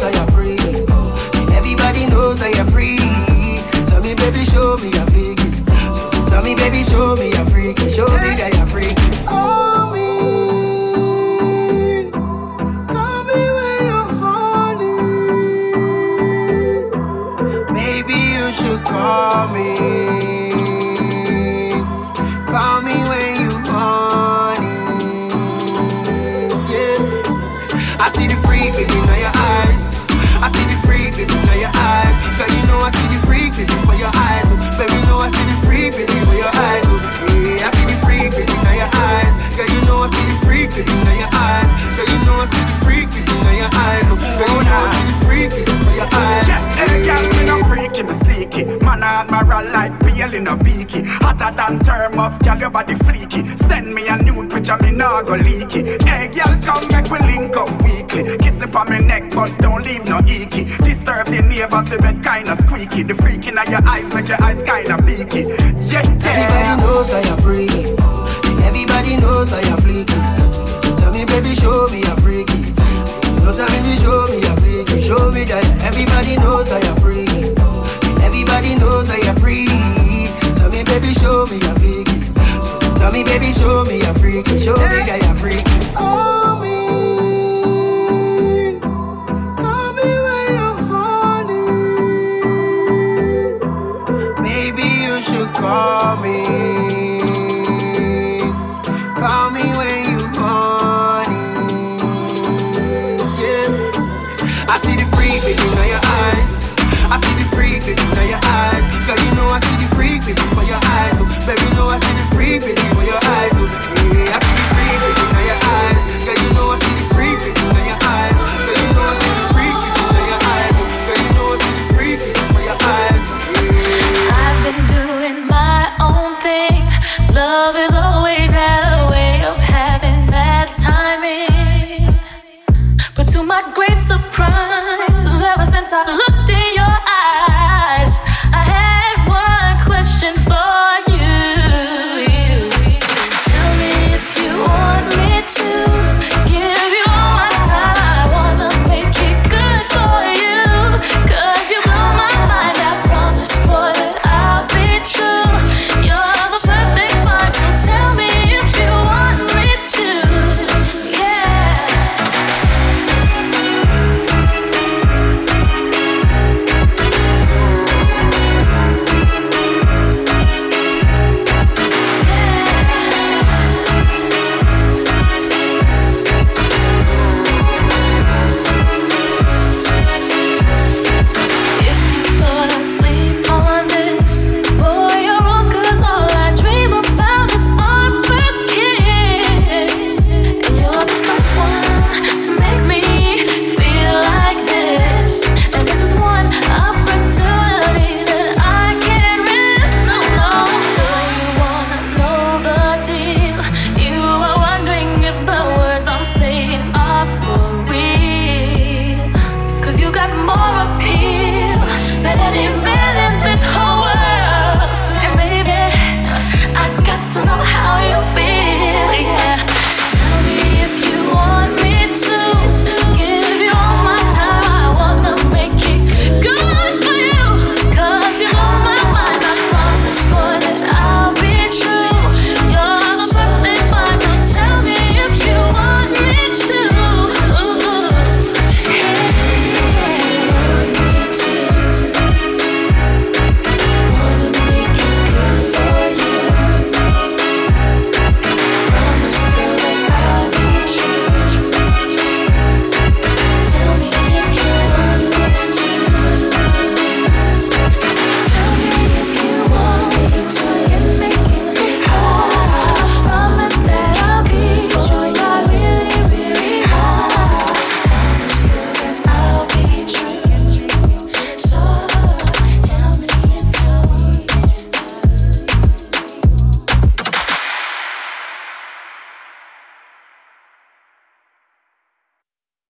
that 0.00 0.14
you're 0.14 0.30
free. 0.32 0.58
And 1.40 1.50
everybody 1.52 2.06
knows 2.06 2.38
that 2.40 2.54
you're 2.56 2.70
free. 2.72 2.98
Tell 3.88 4.02
me, 4.02 4.14
baby, 4.14 4.44
show 4.44 4.76
me 4.78 4.90
you're 4.90 5.06
freaky. 5.12 5.50
So 5.94 6.10
tell 6.28 6.42
me, 6.42 6.54
baby, 6.54 6.82
show 6.84 7.16
me 7.16 7.30
you're 7.30 7.46
freaky. 7.46 7.88
Show 7.88 8.08
me 8.08 8.34
that 8.40 8.52
you're 8.54 8.66
freaky. 8.66 9.24
Call 9.26 9.92
me. 9.92 10.00
Should 18.52 18.82
call 18.82 19.46
me. 19.54 20.09
The 40.82 40.92
freak 40.92 41.12
in 41.12 41.18
your 41.18 41.30
eyes. 41.32 41.70
Girl, 41.96 42.08
you 42.08 42.18
know 42.24 42.36
I 42.40 42.46
see 42.46 42.64
the 42.64 42.76
freak 42.84 43.10
in 43.16 43.26
your 43.56 43.70
eyes. 43.72 44.06
Oh, 44.10 44.16
girl, 44.16 44.48
you 44.56 44.64
know 44.64 44.76
I 44.76 44.90
see 44.94 45.04
the 45.06 45.16
freak 45.24 45.52
in 45.52 45.94
your 45.94 46.08
eyes. 46.10 46.48
Yeah, 46.48 46.60
hey, 46.76 47.04
girl, 47.04 47.22
me 47.36 47.42
no 47.46 47.56
freaky, 47.68 48.02
me 48.02 48.14
sneaky. 48.14 48.64
Man, 48.84 49.02
admiral 49.02 49.70
like 49.72 49.98
Beal 50.04 50.34
in 50.34 50.46
a 50.46 50.56
beaky. 50.56 51.02
Hotter 51.04 51.54
than 51.56 51.78
thermos, 51.80 52.38
girl, 52.38 52.58
your 52.58 52.70
body 52.70 52.94
freaky. 52.94 53.56
Send 53.56 53.94
me 53.94 54.08
a 54.08 54.16
nude 54.22 54.50
picture, 54.50 54.76
me 54.78 54.92
nah 54.92 55.22
go 55.22 55.34
leaky. 55.34 55.98
Hey, 56.04 56.28
girl, 56.28 56.54
come 56.62 56.88
make 56.88 57.10
we 57.10 57.18
link 57.26 57.56
up 57.56 57.70
weekly. 57.82 58.38
Kiss 58.38 58.60
it 58.60 58.74
on 58.74 58.90
me 58.90 58.98
neck, 59.00 59.30
but 59.34 59.56
don't 59.58 59.84
leave 59.84 60.04
no 60.06 60.18
icky. 60.18 60.64
Disturb 60.78 61.26
the 61.26 61.42
neighbors, 61.42 61.88
the 61.88 61.98
bed 61.98 62.22
kinda 62.22 62.56
squeaky. 62.56 63.02
The 63.02 63.14
freak 63.14 63.46
in 63.46 63.54
your 63.54 63.86
eyes 63.88 64.12
make 64.14 64.28
your 64.28 64.42
eyes 64.42 64.62
kinda 64.62 65.00
beaky. 65.02 65.42
Yeah, 65.90 66.02
yeah. 66.02 66.30
Everybody 66.30 66.82
knows 66.82 67.10
that 67.10 67.24
you're 67.26 67.36
free. 67.38 67.89
Everybody 69.10 69.26
knows 69.26 69.50
that 69.50 69.66
you're 69.66 69.76
freaky. 69.78 70.12
So 70.86 70.96
tell 70.96 71.12
me, 71.12 71.24
baby, 71.24 71.52
show 71.52 71.88
me 71.88 71.98
you're 71.98 72.16
freaky. 72.22 72.70
Don't 73.42 73.56
tell 73.56 73.66
me, 73.82 73.96
show 73.96 74.28
me 74.30 74.39